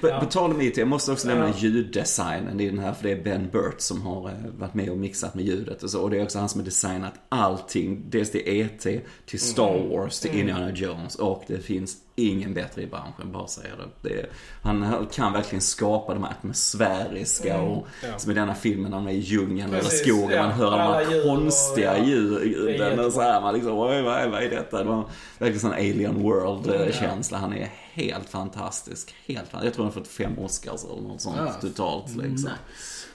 På, 0.00 0.08
ja. 0.08 0.20
på 0.20 0.26
tal 0.26 0.50
om 0.50 0.60
IT, 0.60 0.76
jag 0.76 0.88
måste 0.88 1.12
också 1.12 1.28
nämna 1.28 1.46
Ja. 1.48 1.54
ljuddesignen 1.58 2.60
i 2.60 2.70
den 2.70 2.78
här, 2.78 2.92
för 2.92 3.02
det 3.02 3.12
är 3.12 3.22
Ben 3.22 3.48
Burt 3.52 3.80
som 3.80 4.02
har 4.02 4.28
eh, 4.28 4.34
varit 4.58 4.74
med 4.74 4.90
och 4.90 4.98
mixat 4.98 5.34
med 5.34 5.44
ljudet 5.44 5.82
och 5.82 5.90
så. 5.90 6.00
Och 6.02 6.10
det 6.10 6.18
är 6.18 6.22
också 6.22 6.38
han 6.38 6.48
som 6.48 6.60
har 6.60 6.64
designat 6.64 7.14
allting, 7.28 8.02
dels 8.10 8.30
till 8.30 8.42
E.T., 8.46 9.00
till 9.26 9.40
Star 9.40 9.76
Mm. 9.76 9.88
Wars, 9.90 10.20
till 10.20 10.38
Indiana 10.40 10.70
Jones 10.70 11.14
och 11.16 11.44
det 11.46 11.58
finns 11.58 11.96
ingen 12.16 12.54
bättre 12.54 12.82
i 12.82 12.86
branschen, 12.86 13.32
bara 13.32 13.46
säger 13.46 13.76
det. 13.76 14.08
det 14.08 14.20
är, 14.20 14.28
han 14.62 15.06
kan 15.12 15.32
verkligen 15.32 15.62
skapa 15.62 16.14
de 16.14 16.22
här 16.24 16.30
atmosfäriska 16.30 17.60
och 17.60 17.86
Ja. 18.02 18.18
som 18.18 18.30
i 18.30 18.34
denna 18.34 18.54
filmen 18.54 18.90
när 18.90 18.98
man 19.00 19.08
är 19.08 19.12
i 19.12 19.18
djungeln 19.18 19.74
eller 19.74 19.88
skogen, 19.88 20.30
ja. 20.36 20.42
man 20.42 20.52
hör 20.52 20.72
alla 20.78 21.00
de 21.00 21.04
här 21.14 21.22
konstiga 21.22 22.04
ljuden 22.04 23.00
och 23.00 23.12
så 23.12 23.20
här, 23.20 23.40
man 23.40 23.54
liksom, 23.54 23.78
oj 23.78 24.02
vad 24.02 24.18
är, 24.18 24.28
vad 24.28 24.42
är 24.42 24.50
detta? 24.50 24.78
Det 24.78 24.84
var 24.84 25.04
verkligen 25.38 25.60
sån 25.60 25.72
alien 25.72 26.22
world 26.22 26.66
Mm, 26.70 26.92
känsla. 26.92 27.38
Han 27.38 27.52
är 27.52 27.70
helt 27.92 28.28
fantastisk. 28.28 29.14
Helt 29.26 29.38
fantastisk. 29.48 29.66
Jag 29.66 29.74
tror 29.74 29.84
han 29.84 29.92
har 29.94 30.00
fått 30.00 30.08
fem 30.08 30.38
Oscars 30.38 30.84
eller 30.84 31.02
något 31.08 31.20
sånt 31.20 31.36
Ja. 31.38 31.52
totalt 31.60 32.16
liksom. 32.16 32.50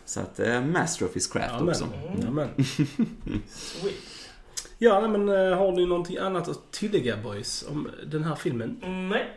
Så 0.05 0.19
att, 0.19 0.39
eh, 0.39 0.61
master 0.61 1.05
of 1.05 1.15
his 1.15 1.27
craft 1.27 1.53
Amen. 1.53 1.69
också. 1.69 1.87
Amen. 2.27 2.49
Sweet. 3.49 3.93
Ja, 4.83 5.07
men 5.07 5.29
eh, 5.29 5.57
har 5.57 5.71
ni 5.71 5.85
någonting 5.85 6.17
annat 6.17 6.47
att 6.47 6.71
tillägga 6.71 7.17
boys 7.17 7.65
om 7.69 7.87
den 8.05 8.23
här 8.23 8.35
filmen? 8.35 8.77
Nej. 9.11 9.29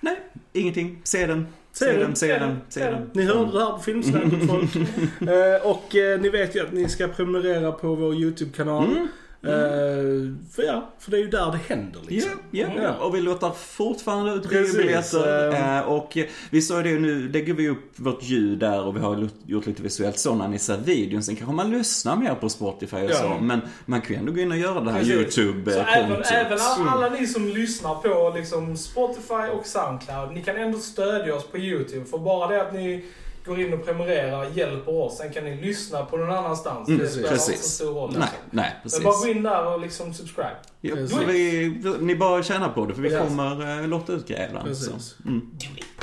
Nej, 0.00 0.16
ingenting. 0.52 1.00
Se 1.04 1.26
den. 1.26 1.46
Se 1.72 1.84
Se 1.84 1.92
den, 1.92 2.00
den, 2.00 2.16
se 2.16 2.26
den, 2.26 2.40
den, 2.40 2.60
se 2.68 2.80
se 2.80 2.90
den. 2.90 3.10
Ni 3.12 3.24
hörde 3.24 3.52
det 3.52 3.64
här 3.64 3.72
på 3.72 3.78
Filmsnacket 3.78 4.46
folk. 4.48 4.76
Eh, 5.20 5.70
och 5.70 5.96
eh, 5.96 6.20
ni 6.20 6.28
vet 6.28 6.56
ju 6.56 6.60
att 6.60 6.72
ni 6.72 6.88
ska 6.88 7.08
prenumerera 7.08 7.72
på 7.72 7.94
vår 7.94 8.14
YouTube-kanal. 8.14 8.84
Mm. 8.84 9.08
Eh, 9.44 10.34
för 10.54 10.62
ja, 10.62 10.88
för 10.98 11.10
det 11.10 11.16
är 11.16 11.20
ju 11.20 11.28
där 11.28 11.50
det 11.52 11.74
händer 11.74 12.00
liksom. 12.08 12.30
ja, 12.50 12.66
Ja. 12.76 12.82
ja. 12.82 12.94
Och 13.06 13.14
vi 13.14 13.20
låter 13.20 13.50
fortfarande 13.50 14.32
ut 14.32 14.48
Precis, 14.48 14.72
biobiljetter. 14.76 15.78
eh. 15.78 15.80
Och 15.88 16.18
vi 16.50 16.62
sa 16.62 16.76
ju 16.76 16.82
det 16.82 16.98
nu, 17.00 17.28
lägger 17.28 17.54
vi 17.54 17.68
upp 17.68 17.92
vårt 17.96 18.22
ljud 18.22 18.58
där 18.58 18.82
och 18.84 18.96
vi 18.96 19.00
har 19.00 19.28
gjort- 19.46 19.66
lite 19.66 19.82
visuellt 19.82 20.18
så 20.18 20.34
när 20.34 20.48
ni 20.48 20.58
ser 20.58 20.76
videon. 20.76 21.22
Sen 21.22 21.36
kanske 21.36 21.54
man 21.56 21.70
lyssnar 21.70 22.16
mer 22.16 22.34
på 22.34 22.48
Spotify 22.48 22.96
och 22.96 23.10
Ja. 23.10 23.14
så. 23.14 23.36
Men 23.44 23.60
man 23.86 24.00
kan 24.00 24.10
ju 24.12 24.18
ändå 24.18 24.32
gå 24.32 24.40
in 24.40 24.50
och 24.52 24.58
göra 24.58 24.80
det 24.80 24.90
här 24.92 24.98
Precis. 24.98 25.34
Så 25.34 25.40
YouTube-kontot. 25.40 25.86
även, 25.96 26.22
även 26.46 26.58
alla, 26.60 26.90
alla 26.90 27.08
ni 27.08 27.26
som 27.26 27.48
lyssnar 27.48 27.94
på 27.94 28.32
liksom 28.36 28.76
Spotify 28.76 29.34
och 29.58 29.66
Soundcloud, 29.66 30.32
ni 30.34 30.42
kan 30.42 30.56
ändå 30.56 30.78
stödja 30.78 31.34
oss 31.34 31.46
på 31.46 31.58
YouTube. 31.58 32.04
För 32.06 32.18
bara 32.18 32.48
det 32.48 32.62
att 32.62 32.72
ni 32.74 33.04
går 33.44 33.60
in 33.60 33.72
och 33.72 33.84
prenumererar 33.84 34.46
hjälper 34.54 34.94
oss. 35.00 35.18
Sen 35.18 35.32
kan 35.32 35.44
ni 35.44 35.56
lyssna 35.56 36.04
på 36.04 36.16
någon 36.16 36.30
annanstans. 36.30 36.88
Mm, 36.88 37.00
det 37.00 37.08
spelar 37.08 37.28
inte 37.30 37.42
så 37.42 37.50
precis. 37.50 37.66
stor 37.66 37.94
roll. 37.94 38.14
Nej, 38.18 38.28
nej, 38.50 38.76
precis. 38.82 38.98
Men 38.98 39.04
bara 39.04 39.16
gå 39.18 39.26
in 39.28 39.42
där 39.42 39.66
och 39.74 39.80
liksom 39.80 40.14
subscribe. 40.14 40.50
Ja, 40.80 40.94
Precis. 40.94 41.16
så 41.16 41.24
vi, 41.24 41.68
ni 42.00 42.16
bara 42.16 42.42
tjänar 42.42 42.68
på 42.68 42.86
det 42.86 42.94
för 42.94 43.02
vi 43.02 43.08
Precis. 43.08 43.28
kommer 43.28 43.80
eh, 43.82 43.88
lotta 43.88 44.12
ut 44.12 44.28
grejer 44.28 44.48
ibland. 44.48 44.76
Så. 44.76 44.90
Precis. 44.92 45.16
Mm. 45.26 45.50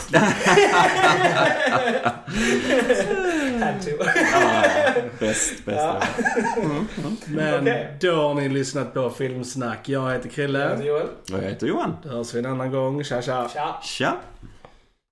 Had 3.63 3.81
to. 3.81 3.89
Ah, 4.35 4.63
bäst, 5.19 5.65
bäst. 5.65 5.65
Ja. 5.65 6.01
Men 7.27 7.61
Okej. 7.61 7.97
då 8.01 8.15
har 8.15 8.33
ni 8.33 8.49
lyssnat 8.49 8.93
på 8.93 9.09
Filmsnack. 9.09 9.89
Jag 9.89 10.11
heter 10.11 10.25
Jag 10.25 10.33
Krille. 10.35 10.69
heter 10.69 10.83
Joel. 10.83 11.03
Och 11.07 11.29
jag 11.29 11.41
heter 11.41 11.67
Johan. 11.67 11.95
Då 12.03 12.09
hörs 12.09 12.33
vi 12.33 12.39
en 12.39 12.45
annan 12.45 12.71
gång. 12.71 13.03
Tja 13.03 13.21
tja. 13.21 13.49
Tja. 13.53 13.75
Tja! 13.83 14.13